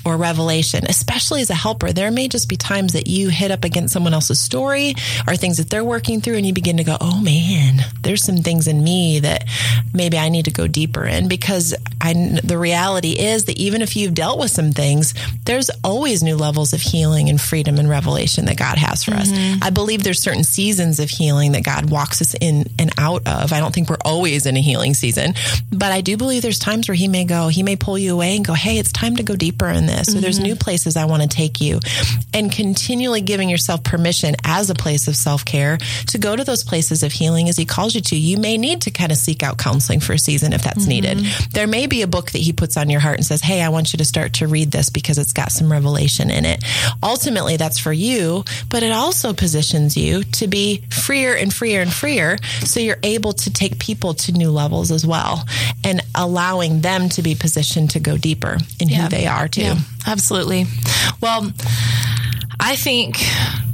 or 0.05 0.17
revelation, 0.17 0.85
especially 0.87 1.41
as 1.41 1.49
a 1.49 1.55
helper? 1.55 1.91
There 1.91 2.11
may 2.11 2.27
just 2.27 2.49
be 2.49 2.57
times 2.57 2.93
that 2.93 3.07
you 3.07 3.29
hit 3.29 3.51
up 3.51 3.63
against 3.63 3.93
someone 3.93 4.13
else's 4.13 4.39
story 4.39 4.95
or 5.27 5.35
things 5.35 5.57
that 5.57 5.69
they're 5.69 5.83
working 5.83 6.21
through 6.21 6.35
and 6.35 6.45
you 6.45 6.53
begin 6.53 6.77
to 6.77 6.83
go, 6.83 6.97
oh 7.01 7.21
man, 7.21 7.79
there's 8.01 8.23
some 8.23 8.37
things 8.37 8.67
in 8.67 8.83
me 8.83 9.19
that 9.19 9.45
maybe 9.93 10.17
I 10.17 10.29
need 10.29 10.45
to 10.45 10.51
go 10.51 10.67
deeper 10.67 11.05
in 11.05 11.27
because 11.27 11.75
I, 11.99 12.13
the 12.43 12.57
reality 12.57 13.11
is 13.11 13.45
that 13.45 13.57
even 13.57 13.81
if 13.81 13.95
you've 13.95 14.13
dealt 14.13 14.39
with 14.39 14.51
some 14.51 14.71
things, 14.71 15.13
there's 15.45 15.69
always 15.83 16.23
new 16.23 16.35
levels 16.35 16.73
of 16.73 16.81
healing 16.81 17.29
and 17.29 17.39
freedom 17.39 17.77
and 17.77 17.89
revelation 17.89 18.45
that 18.45 18.57
God 18.57 18.77
has 18.77 19.03
for 19.03 19.11
mm-hmm. 19.11 19.53
us. 19.53 19.59
I 19.61 19.69
believe 19.69 20.03
there's 20.03 20.21
certain 20.21 20.43
seasons 20.43 20.99
of 20.99 21.09
healing 21.09 21.53
that 21.53 21.63
God 21.63 21.89
walks 21.89 22.21
us 22.21 22.35
in 22.39 22.65
and 22.79 22.91
out 22.97 23.27
of. 23.27 23.53
I 23.53 23.59
don't 23.59 23.73
think 23.73 23.89
we're 23.89 23.97
always 24.03 24.45
in 24.45 24.57
a 24.57 24.61
healing 24.61 24.93
season, 24.93 25.33
but 25.71 25.91
I 25.91 26.01
do 26.01 26.17
believe 26.17 26.41
there's 26.41 26.59
times 26.59 26.87
where 26.87 26.95
He 26.95 27.07
may 27.07 27.25
go, 27.25 27.47
He 27.47 27.63
may 27.63 27.75
pull 27.75 27.97
you 27.97 28.13
away 28.13 28.35
and 28.35 28.45
go, 28.45 28.53
Hey, 28.53 28.77
it's 28.77 28.91
time 28.91 29.15
to 29.17 29.23
go 29.23 29.35
deeper 29.35 29.67
in 29.71 29.85
this. 29.85 30.09
Mm-hmm. 30.09 30.17
Or 30.17 30.21
there's 30.21 30.39
new 30.39 30.55
places 30.55 30.97
I 30.97 31.05
want 31.05 31.23
to 31.23 31.27
take 31.27 31.61
you. 31.61 31.79
And 32.33 32.51
continually 32.51 33.21
giving 33.21 33.49
yourself 33.49 33.83
permission 33.83 34.35
as 34.43 34.69
a 34.69 34.75
place 34.75 35.07
of 35.07 35.15
self 35.15 35.45
care 35.45 35.77
to 36.07 36.17
go 36.17 36.35
to 36.35 36.43
those 36.43 36.63
places 36.63 37.03
of 37.03 37.11
healing 37.11 37.49
as 37.49 37.57
He 37.57 37.65
calls 37.65 37.95
you 37.95 38.01
to. 38.01 38.15
You 38.15 38.37
may 38.37 38.57
need 38.57 38.81
to 38.81 38.91
kind 38.91 39.11
of 39.11 39.17
seek 39.17 39.43
out 39.43 39.57
counseling 39.57 39.99
for 39.99 40.13
a 40.13 40.19
season 40.19 40.53
if 40.53 40.63
that's 40.63 40.85
mm-hmm. 40.85 40.89
needed. 40.89 41.17
There 41.51 41.67
may 41.67 41.87
be 41.87 42.01
a 42.01 42.07
book 42.07 42.31
that 42.31 42.39
He 42.39 42.53
puts 42.53 42.77
on 42.77 42.89
your 42.89 42.99
heart 42.99 43.17
and 43.17 43.25
says, 43.25 43.41
Hey, 43.41 43.61
I 43.61 43.69
want 43.69 43.93
you 43.93 43.97
to 43.97 44.05
start 44.05 44.33
to 44.33 44.47
read 44.47 44.71
this 44.71 44.89
because 44.89 45.17
it's 45.17 45.33
got 45.33 45.51
some 45.51 45.71
revelation 45.71 46.29
in 46.29 46.45
it. 46.45 46.63
Ultimately, 47.03 47.57
that's 47.57 47.79
for 47.79 47.93
you, 47.93 48.43
but 48.69 48.83
it 48.83 48.91
also 48.91 49.33
positions 49.33 49.97
you 49.97 50.23
to 50.23 50.47
be 50.47 50.83
freer 50.89 51.33
and 51.35 51.53
freer 51.53 51.81
and 51.81 51.91
freer 51.91 52.37
so 52.63 52.79
you're 52.79 52.97
able 53.03 53.33
to 53.33 53.51
take 53.51 53.79
people 53.79 54.13
to 54.13 54.31
new 54.31 54.51
levels 54.51 54.91
as 54.91 55.05
well 55.05 55.43
and 55.83 56.01
allowing 56.15 56.81
them 56.81 57.09
to 57.09 57.21
be 57.21 57.35
positioned 57.35 57.89
to 57.91 57.99
go 57.99 58.17
deeper 58.17 58.57
in 58.79 58.89
yeah. 58.89 59.03
who 59.03 59.09
they 59.09 59.27
are 59.27 59.47
too. 59.47 59.60
Yeah, 59.61 59.77
absolutely. 60.05 60.65
Well, 61.21 61.51
I 62.59 62.75
think 62.75 63.17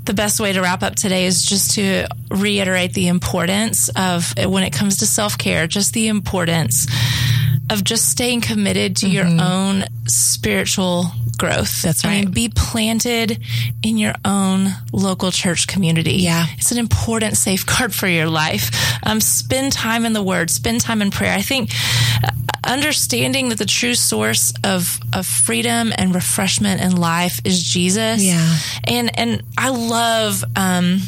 the 0.05 0.13
best 0.13 0.39
way 0.39 0.53
to 0.53 0.61
wrap 0.61 0.83
up 0.83 0.95
today 0.95 1.25
is 1.25 1.43
just 1.43 1.71
to 1.75 2.07
reiterate 2.31 2.93
the 2.93 3.07
importance 3.07 3.89
of 3.95 4.33
when 4.37 4.63
it 4.63 4.71
comes 4.71 4.97
to 4.97 5.05
self 5.05 5.37
care, 5.37 5.67
just 5.67 5.93
the 5.93 6.07
importance 6.07 6.87
of 7.69 7.83
just 7.83 8.09
staying 8.09 8.41
committed 8.41 8.97
to 8.97 9.05
mm-hmm. 9.05 9.15
your 9.15 9.45
own 9.45 9.85
spiritual 10.05 11.05
growth. 11.37 11.81
That's 11.81 12.03
right. 12.03 12.11
I 12.11 12.21
mean, 12.21 12.31
be 12.31 12.49
planted 12.49 13.39
in 13.83 13.97
your 13.97 14.13
own 14.25 14.69
local 14.91 15.31
church 15.31 15.67
community. 15.67 16.13
Yeah. 16.13 16.45
It's 16.57 16.71
an 16.71 16.77
important 16.77 17.37
safeguard 17.37 17.93
for 17.93 18.07
your 18.07 18.27
life. 18.27 18.71
Um, 19.05 19.21
spend 19.21 19.71
time 19.71 20.05
in 20.05 20.13
the 20.13 20.23
word, 20.23 20.49
spend 20.49 20.81
time 20.81 21.01
in 21.01 21.11
prayer. 21.11 21.33
I 21.33 21.41
think 21.41 21.71
uh, 22.23 22.29
understanding 22.63 23.49
that 23.49 23.59
the 23.59 23.65
true 23.65 23.95
source 23.95 24.53
of, 24.63 24.99
of 25.13 25.25
freedom 25.25 25.93
and 25.95 26.15
refreshment 26.15 26.81
in 26.81 26.95
life 26.95 27.39
is 27.43 27.61
Jesus. 27.61 28.23
Yeah. 28.23 28.57
And, 28.85 29.17
and 29.19 29.43
I 29.57 29.69
love, 29.69 30.43
um, 30.55 30.99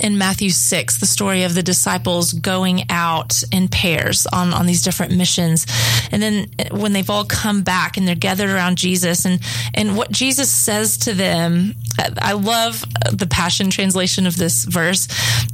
in 0.00 0.18
Matthew 0.18 0.50
6, 0.50 0.98
the 0.98 1.06
story 1.06 1.44
of 1.44 1.54
the 1.54 1.62
disciples 1.62 2.32
going 2.32 2.84
out 2.90 3.42
in 3.52 3.68
pairs 3.68 4.26
on, 4.26 4.52
on 4.52 4.66
these 4.66 4.82
different 4.82 5.16
missions. 5.16 5.66
And 6.10 6.22
then 6.22 6.46
when 6.70 6.92
they've 6.92 7.08
all 7.08 7.24
come 7.24 7.62
back 7.62 7.96
and 7.96 8.06
they're 8.06 8.14
gathered 8.14 8.50
around 8.50 8.78
Jesus 8.78 9.24
and, 9.24 9.40
and 9.74 9.96
what 9.96 10.10
Jesus 10.10 10.50
says 10.50 10.98
to 10.98 11.14
them, 11.14 11.74
I 11.98 12.32
love 12.32 12.84
the 13.12 13.26
Passion 13.26 13.70
translation 13.70 14.26
of 14.26 14.36
this 14.36 14.64
verse. 14.64 15.06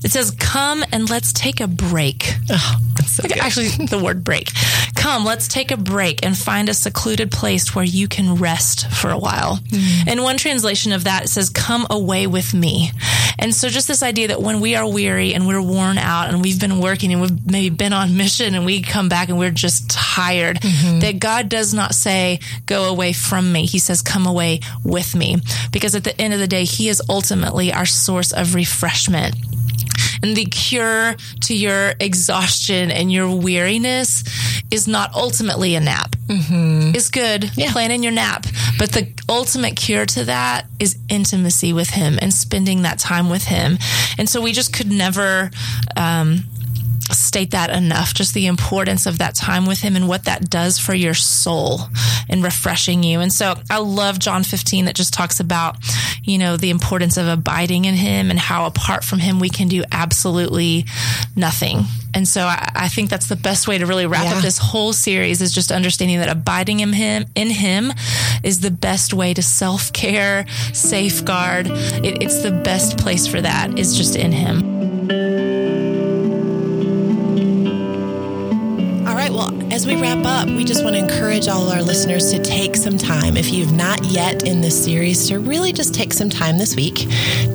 It 0.03 0.11
says, 0.11 0.31
Come 0.33 0.85
and 0.93 1.09
let's 1.11 1.33
take 1.33 1.61
a 1.61 1.67
break. 1.67 2.35
Oh, 2.51 2.77
so 3.07 3.23
Actually, 3.41 3.69
the 3.87 3.99
word 4.03 4.25
break. 4.25 4.51
Come, 4.95 5.25
let's 5.25 5.49
take 5.49 5.71
a 5.71 5.77
break 5.77 6.25
and 6.25 6.37
find 6.37 6.69
a 6.69 6.75
secluded 6.75 7.31
place 7.31 7.75
where 7.75 7.85
you 7.85 8.09
can 8.09 8.37
rest 8.37 8.91
for 8.91 9.11
a 9.11 9.19
while. 9.19 9.57
Mm. 9.57 10.09
And 10.09 10.23
one 10.23 10.37
translation 10.37 10.93
of 10.93 11.05
that 11.05 11.29
says, 11.29 11.51
Come 11.51 11.87
away 11.91 12.27
with 12.27 12.55
me. 12.55 12.91
And 13.39 13.55
so 13.55 13.69
just 13.69 13.89
this 13.89 14.03
idea 14.03 14.10
that 14.13 14.41
when 14.41 14.61
we 14.61 14.77
are 14.77 14.89
weary 14.89 15.35
and 15.35 15.47
we're 15.47 15.63
worn 15.63 15.99
out 15.99 16.29
and 16.29 16.43
we've 16.43 16.61
been 16.61 16.81
working 16.81 17.13
and 17.13 17.21
we've 17.21 17.47
maybe 17.51 17.75
been 17.75 17.93
on 17.93 18.17
mission 18.17 18.55
and 18.55 18.65
we 18.65 18.83
come 18.83 19.09
back 19.09 19.29
and 19.29 19.39
we're 19.39 19.51
just 19.51 19.91
tired, 19.91 20.61
mm-hmm. 20.61 21.01
that 21.01 21.19
God 21.19 21.49
does 21.49 21.75
not 21.75 21.95
say, 21.95 22.41
go 22.67 22.85
away 22.85 23.13
from 23.13 23.51
me. 23.53 23.67
He 23.67 23.79
says, 23.79 24.03
come 24.03 24.27
away 24.27 24.61
with 24.85 25.15
me. 25.15 25.37
Because 25.73 25.95
at 25.95 26.05
the 26.05 26.19
end 26.21 26.35
of 26.35 26.41
the 26.41 26.49
day, 26.49 26.65
He 26.65 26.89
is 26.89 27.03
ultimately 27.09 27.73
our 27.73 27.87
source 27.87 28.33
of 28.33 28.55
refreshment. 28.55 29.37
And 30.23 30.37
the 30.37 30.45
cure 30.45 31.17
to 31.43 31.57
your 31.57 31.95
exhaustion 32.01 32.91
and 32.91 33.13
your 33.13 33.35
weariness 33.35 34.25
is 34.71 34.87
not 34.87 35.15
ultimately 35.15 35.75
a 35.75 35.81
nap. 35.81 36.17
Mm-hmm. 36.27 36.95
It's 36.95 37.11
good. 37.11 37.51
Yeah. 37.57 37.73
Plan 37.73 37.91
in 37.91 38.03
your 38.03 38.13
nap. 38.13 38.47
But 38.79 38.93
the 38.93 39.13
ultimate 39.29 39.77
cure 39.77 40.07
to 40.07 40.25
that 40.25 40.67
is 40.79 40.97
intimacy 41.09 41.73
with 41.73 41.91
Him 41.91 42.19
and 42.21 42.33
spending 42.33 42.83
that 42.83 42.99
time 42.99 43.31
with 43.31 43.45
Him. 43.45 43.79
And 44.19 44.29
so 44.29 44.41
we 44.41 44.53
just 44.53 44.73
could 44.73 44.91
never, 44.91 45.51
um, 45.97 46.45
state 47.13 47.51
that 47.53 47.71
enough 47.71 48.15
just 48.15 48.35
the 48.35 48.47
importance 48.47 49.07
of 49.07 49.19
that 49.19 49.35
time 49.35 49.67
with 49.67 49.81
him 49.81 49.97
and 49.97 50.09
what 50.09 50.25
that 50.25 50.49
does 50.49 50.79
for 50.79 50.95
your 50.95 51.15
soul 51.15 51.81
and 52.29 52.43
refreshing 52.43 53.03
you. 53.03 53.21
And 53.21 53.33
so 53.33 53.55
i 53.69 53.79
love 53.79 54.19
john 54.19 54.43
15 54.43 54.87
that 54.87 54.95
just 54.95 55.13
talks 55.13 55.41
about 55.41 55.77
you 56.23 56.39
know 56.39 56.57
the 56.57 56.71
importance 56.71 57.17
of 57.17 57.27
abiding 57.27 57.85
in 57.85 57.95
him 57.95 58.31
and 58.31 58.39
how 58.39 58.67
apart 58.67 59.05
from 59.05 59.19
him 59.19 59.39
we 59.39 59.49
can 59.49 59.69
do 59.69 59.83
absolutely 59.93 60.85
nothing. 61.37 61.85
And 62.13 62.27
so 62.27 62.43
I, 62.43 62.73
I 62.75 62.89
think 62.89 63.09
that's 63.09 63.29
the 63.29 63.37
best 63.37 63.69
way 63.69 63.79
to 63.79 63.87
really 63.87 64.07
wrap 64.07 64.25
yeah. 64.25 64.37
up 64.37 64.43
this 64.43 64.59
whole 64.59 64.93
series 64.93 65.41
is 65.41 65.53
just 65.53 65.71
understanding 65.71 66.19
that 66.19 66.29
abiding 66.29 66.81
in 66.81 66.93
him 66.93 67.27
in 67.35 67.51
him 67.51 67.93
is 68.43 68.61
the 68.61 68.71
best 68.71 69.15
way 69.15 69.33
to 69.35 69.43
self-care 69.43 70.47
safeguard. 70.73 71.69
It, 71.69 72.23
it's 72.23 72.43
the 72.43 72.53
best 72.53 72.99
place 72.99 73.27
for 73.27 73.41
that 73.41 73.79
is 73.79 73.97
just 73.97 74.17
in 74.17 74.33
him 74.33 74.90
as 79.81 79.87
we 79.87 79.97
wrap 79.97 80.27
up, 80.27 80.47
we 80.47 80.63
just 80.63 80.85
want 80.85 80.95
to 80.95 81.01
encourage 81.01 81.49
all 81.49 81.71
our 81.71 81.81
listeners 81.81 82.31
to 82.31 82.39
take 82.39 82.77
some 82.77 82.99
time, 82.99 83.35
if 83.35 83.51
you've 83.51 83.73
not 83.73 84.05
yet 84.05 84.47
in 84.47 84.61
this 84.61 84.85
series, 84.85 85.27
to 85.27 85.39
really 85.39 85.73
just 85.73 85.95
take 85.95 86.13
some 86.13 86.29
time 86.29 86.59
this 86.59 86.77
week 86.77 86.97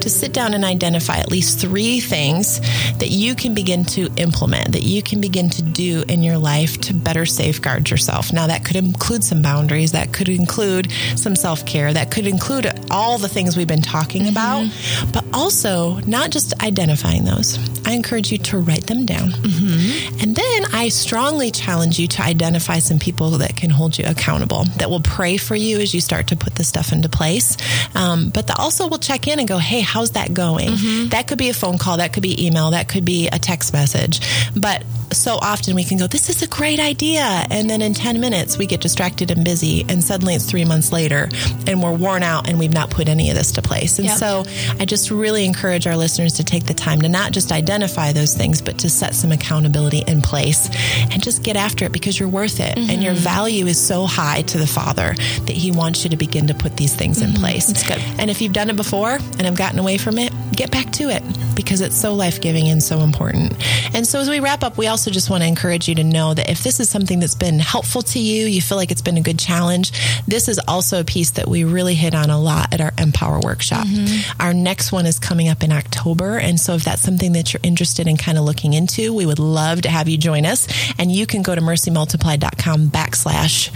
to 0.02 0.10
sit 0.10 0.34
down 0.34 0.56
and 0.56 0.66
identify 0.66 1.18
at 1.18 1.30
least 1.30 1.60
three 1.60 2.00
things 2.00 2.62
that 2.98 3.10
you 3.10 3.36
can 3.36 3.54
begin 3.54 3.86
to 3.86 4.10
implement, 4.18 4.72
that 4.72 4.82
you 4.82 5.04
can 5.04 5.22
begin 5.22 5.52
to 5.52 5.62
do 5.62 6.04
in 6.10 6.24
your 6.24 6.40
life 6.40 6.82
to 6.82 6.96
better 6.96 7.28
safeguard 7.28 7.92
yourself. 7.92 8.34
Now, 8.34 8.48
that 8.48 8.66
could 8.66 8.78
include 8.78 9.24
some 9.24 9.44
boundaries, 9.44 9.92
that 9.92 10.12
could 10.12 10.28
include 10.28 10.92
some 11.16 11.36
self 11.36 11.64
care, 11.68 11.94
that 11.94 12.10
could 12.10 12.26
include 12.26 12.72
all 12.90 13.20
the 13.20 13.30
things 13.30 13.56
we've 13.56 13.68
been 13.68 13.84
talking 13.84 14.24
mm-hmm. 14.24 14.32
about, 14.32 15.14
but 15.14 15.24
also 15.32 16.00
not 16.08 16.32
just 16.32 16.60
identifying 16.64 17.26
those. 17.26 17.60
I 17.86 17.92
encourage 17.92 18.32
you 18.32 18.40
to 18.40 18.58
write 18.58 18.88
them 18.88 19.06
down. 19.06 19.30
Mm-hmm. 19.30 20.22
And 20.22 20.36
then 20.36 20.66
I 20.74 20.90
strongly 20.90 21.52
challenge 21.52 22.00
you 22.00 22.08
to 22.16 22.22
identify 22.22 22.80
some 22.80 22.98
people 22.98 23.32
that 23.32 23.56
can 23.56 23.70
hold 23.70 23.98
you 23.98 24.06
accountable, 24.08 24.64
that 24.78 24.90
will 24.90 25.02
pray 25.02 25.36
for 25.38 25.56
you 25.56 25.80
as 25.80 25.94
you 25.94 26.00
start 26.00 26.28
to 26.28 26.38
put 26.38 26.56
this 26.56 26.68
stuff 26.68 26.92
into 26.94 27.10
place, 27.10 27.58
um, 27.94 28.30
but 28.30 28.48
that 28.48 28.58
also 28.58 28.88
will 28.88 29.00
check 29.00 29.28
in 29.28 29.40
and 29.40 29.48
go, 29.48 29.58
hey, 29.58 29.82
how's 29.82 30.12
that 30.12 30.34
going? 30.34 30.70
Mm-hmm. 30.70 31.10
That 31.10 31.28
could 31.28 31.38
be 31.38 31.50
a 31.50 31.54
phone 31.54 31.78
call, 31.78 31.98
that 31.98 32.14
could 32.14 32.24
be 32.24 32.48
email, 32.48 32.72
that 32.72 32.88
could 32.88 33.04
be 33.04 33.28
a 33.28 33.38
text 33.38 33.74
message. 33.74 34.22
But 34.56 34.84
so 35.16 35.38
often 35.42 35.76
we 35.76 35.84
can 35.84 35.98
go, 35.98 36.08
this 36.08 36.30
is 36.30 36.42
a 36.42 36.48
great 36.48 36.80
idea. 36.80 37.22
And 37.50 37.70
then 37.70 37.82
in 37.82 37.94
10 37.94 38.20
minutes, 38.20 38.58
we 38.58 38.66
get 38.66 38.82
distracted 38.82 39.32
and 39.32 39.44
busy. 39.44 39.86
And 39.88 40.04
suddenly 40.04 40.36
it's 40.36 40.46
three 40.46 40.66
months 40.66 40.92
later 40.92 41.30
and 41.68 41.82
we're 41.82 41.96
worn 41.96 42.24
out 42.24 42.48
and 42.48 42.60
we've 42.60 42.74
not 42.74 42.90
put 42.90 43.10
any 43.10 43.30
of 43.30 43.36
this 43.36 43.54
to 43.54 43.62
place. 43.62 44.00
And 44.00 44.08
yep. 44.08 44.18
so 44.18 44.44
I 44.80 44.86
just 44.86 45.12
really 45.12 45.46
encourage 45.46 45.88
our 45.88 45.96
listeners 45.96 46.34
to 46.34 46.44
take 46.44 46.66
the 46.66 46.74
time 46.74 47.02
to 47.02 47.10
not 47.10 47.32
just 47.32 47.52
identify 47.52 48.12
those 48.12 48.36
things, 48.36 48.62
but 48.62 48.80
to 48.80 48.90
set 48.90 49.16
some 49.16 49.32
accountability 49.32 50.04
in 50.08 50.22
place 50.22 50.70
and 51.12 51.24
just 51.24 51.44
get 51.44 51.56
after 51.56 51.86
it 51.86 51.92
because 51.92 52.20
you're 52.20 52.30
worth 52.30 52.60
it. 52.60 52.78
Mm-hmm. 52.78 52.90
And 52.90 53.04
your 53.04 53.14
mm-hmm. 53.14 53.24
value 53.24 53.66
is 53.66 53.80
so 53.80 54.06
high 54.06 54.42
to 54.44 54.58
the 54.58 54.68
Father 54.68 55.14
that 55.14 55.56
He 55.56 55.72
wants 55.72 56.04
you 56.04 56.10
to 56.12 56.18
begin 56.18 56.48
to 56.48 56.54
put 56.54 56.78
these 56.78 56.96
things 56.96 57.22
mm-hmm. 57.22 57.36
in 57.36 57.42
place. 57.42 57.68
That's 57.68 57.88
good. 57.88 58.00
And 58.20 58.30
if 58.30 58.42
you've 58.42 58.54
done 58.54 58.70
it 58.70 58.76
before 58.76 59.14
and 59.14 59.42
have 59.42 59.58
gotten 59.58 59.80
away 59.80 59.98
from 59.98 60.18
it, 60.18 60.34
get 60.52 60.72
back 60.72 60.92
to 60.94 61.10
it 61.10 61.24
because 61.56 61.82
it's 61.82 61.96
so 61.96 62.14
life 62.14 62.42
giving 62.42 62.68
and 62.68 62.82
so 62.82 63.00
important. 63.00 63.54
And 63.96 64.06
so 64.06 64.20
as 64.20 64.30
we 64.30 64.40
wrap 64.40 64.64
up, 64.64 64.78
we 64.78 64.88
also 64.88 65.05
just 65.12 65.30
want 65.30 65.44
to 65.44 65.48
encourage 65.48 65.88
you 65.88 65.96
to 65.96 66.04
know 66.04 66.34
that 66.34 66.50
if 66.50 66.64
this 66.64 66.80
is 66.80 66.90
something 66.90 67.20
that's 67.20 67.36
been 67.36 67.60
helpful 67.60 68.02
to 68.02 68.20
you, 68.20 68.46
you 68.46 68.62
feel 68.62 68.78
like 68.78 68.92
it's 68.92 69.02
been 69.02 69.18
a 69.18 69.22
good 69.22 69.40
challenge, 69.40 69.92
this 70.28 70.48
is 70.48 70.60
also 70.68 71.00
a 71.00 71.04
piece 71.04 71.32
that 71.32 71.48
we 71.48 71.64
really 71.64 71.96
hit 71.96 72.16
on 72.16 72.30
a 72.30 72.40
lot 72.40 72.74
at 72.74 72.82
our 72.82 72.92
Empower 72.98 73.40
workshop. 73.40 73.86
Mm-hmm. 73.88 74.42
Our 74.42 74.54
next 74.54 74.92
one 74.92 75.06
is 75.06 75.20
coming 75.20 75.50
up 75.50 75.64
in 75.64 75.72
October. 75.72 76.38
And 76.38 76.60
so 76.60 76.74
if 76.76 76.84
that's 76.84 77.02
something 77.02 77.34
that 77.34 77.54
you're 77.54 77.62
interested 77.64 78.08
in 78.08 78.18
kind 78.18 78.38
of 78.38 78.44
looking 78.44 78.74
into, 78.74 79.14
we 79.14 79.26
would 79.26 79.40
love 79.40 79.82
to 79.82 79.90
have 79.90 80.08
you 80.08 80.18
join 80.18 80.46
us. 80.46 80.68
And 80.98 81.12
you 81.12 81.26
can 81.26 81.42
go 81.42 81.56
to 81.56 81.62
mercymultiplied.com 81.62 82.90
backslash 82.90 83.72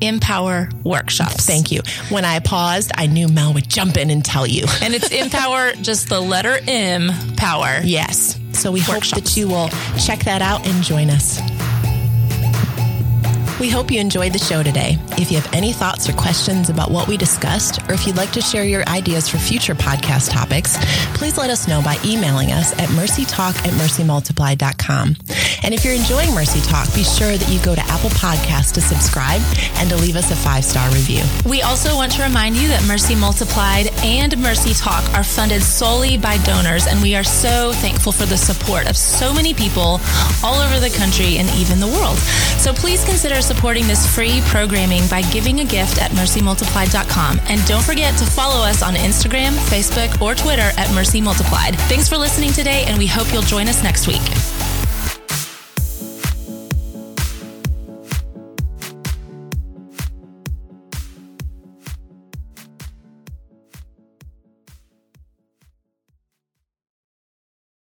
Empower 0.00 0.68
workshops. 0.84 1.44
Thank 1.44 1.72
you. 1.72 1.82
When 2.08 2.24
I 2.24 2.38
paused, 2.38 2.92
I 2.94 3.06
knew 3.06 3.28
Mel 3.28 3.52
would 3.54 3.68
jump 3.68 3.96
in 3.96 4.10
and 4.10 4.24
tell 4.24 4.46
you. 4.46 4.64
And 4.80 4.94
it's 4.94 5.10
Empower, 5.10 5.72
just 5.72 6.08
the 6.08 6.20
letter 6.20 6.58
M, 6.66 7.10
power. 7.36 7.80
Yes. 7.82 8.37
So 8.52 8.72
we 8.72 8.80
workshops. 8.80 9.12
hope 9.12 9.24
that 9.24 9.36
you 9.36 9.48
will 9.48 9.68
check 9.98 10.20
that 10.24 10.42
out 10.42 10.66
and 10.66 10.82
join 10.82 11.10
us. 11.10 11.40
We 13.60 13.68
hope 13.68 13.90
you 13.90 14.00
enjoyed 14.00 14.32
the 14.32 14.38
show 14.38 14.62
today. 14.62 14.98
If 15.18 15.32
you 15.32 15.40
have 15.40 15.52
any 15.52 15.72
thoughts 15.72 16.08
or 16.08 16.12
questions 16.12 16.70
about 16.70 16.92
what 16.92 17.08
we 17.08 17.16
discussed, 17.16 17.82
or 17.88 17.92
if 17.92 18.06
you'd 18.06 18.16
like 18.16 18.30
to 18.32 18.40
share 18.40 18.62
your 18.62 18.88
ideas 18.88 19.28
for 19.28 19.36
future 19.36 19.74
podcast 19.74 20.30
topics, 20.30 20.76
please 21.18 21.36
let 21.36 21.50
us 21.50 21.66
know 21.66 21.82
by 21.82 21.98
emailing 22.04 22.52
us 22.52 22.72
at 22.74 22.88
mercytalk 22.90 23.56
at 23.66 23.72
mercymultiplied.com. 23.72 25.16
And 25.64 25.74
if 25.74 25.84
you're 25.84 25.94
enjoying 25.94 26.32
Mercy 26.34 26.60
Talk, 26.60 26.86
be 26.94 27.02
sure 27.02 27.36
that 27.36 27.48
you 27.50 27.60
go 27.64 27.74
to 27.74 27.80
Apple 27.90 28.10
Podcasts 28.10 28.72
to 28.74 28.80
subscribe 28.80 29.42
and 29.82 29.90
to 29.90 29.96
leave 29.96 30.14
us 30.14 30.30
a 30.30 30.36
five 30.36 30.64
star 30.64 30.88
review. 30.90 31.24
We 31.44 31.62
also 31.62 31.96
want 31.96 32.12
to 32.12 32.22
remind 32.22 32.54
you 32.54 32.68
that 32.68 32.86
Mercy 32.86 33.16
Multiplied 33.16 33.88
and 34.04 34.38
Mercy 34.38 34.72
Talk 34.72 35.02
are 35.14 35.24
funded 35.24 35.62
solely 35.62 36.16
by 36.16 36.38
donors, 36.44 36.86
and 36.86 37.02
we 37.02 37.16
are 37.16 37.24
so 37.24 37.72
thankful 37.82 38.12
for 38.12 38.24
the 38.26 38.38
support 38.38 38.88
of 38.88 38.96
so 38.96 39.34
many 39.34 39.52
people 39.52 39.98
all 40.44 40.62
over 40.62 40.78
the 40.78 40.94
country 40.96 41.38
and 41.38 41.50
even 41.58 41.80
the 41.80 41.88
world. 41.88 42.18
So 42.62 42.72
please 42.72 43.04
consider 43.04 43.42
supporting 43.42 43.88
this 43.88 44.06
free 44.14 44.42
programming 44.46 45.07
by 45.10 45.22
giving 45.22 45.60
a 45.60 45.64
gift 45.64 46.00
at 46.00 46.10
mercymultiplied.com. 46.12 47.40
And 47.48 47.64
don't 47.66 47.84
forget 47.84 48.16
to 48.18 48.24
follow 48.24 48.64
us 48.64 48.82
on 48.82 48.94
Instagram, 48.94 49.52
Facebook, 49.68 50.20
or 50.20 50.34
Twitter 50.34 50.70
at 50.76 50.92
Mercy 50.94 51.20
Multiplied. 51.20 51.76
Thanks 51.88 52.08
for 52.08 52.16
listening 52.16 52.52
today, 52.52 52.84
and 52.86 52.98
we 52.98 53.06
hope 53.06 53.32
you'll 53.32 53.42
join 53.42 53.68
us 53.68 53.82
next 53.82 54.06
week. 54.06 54.22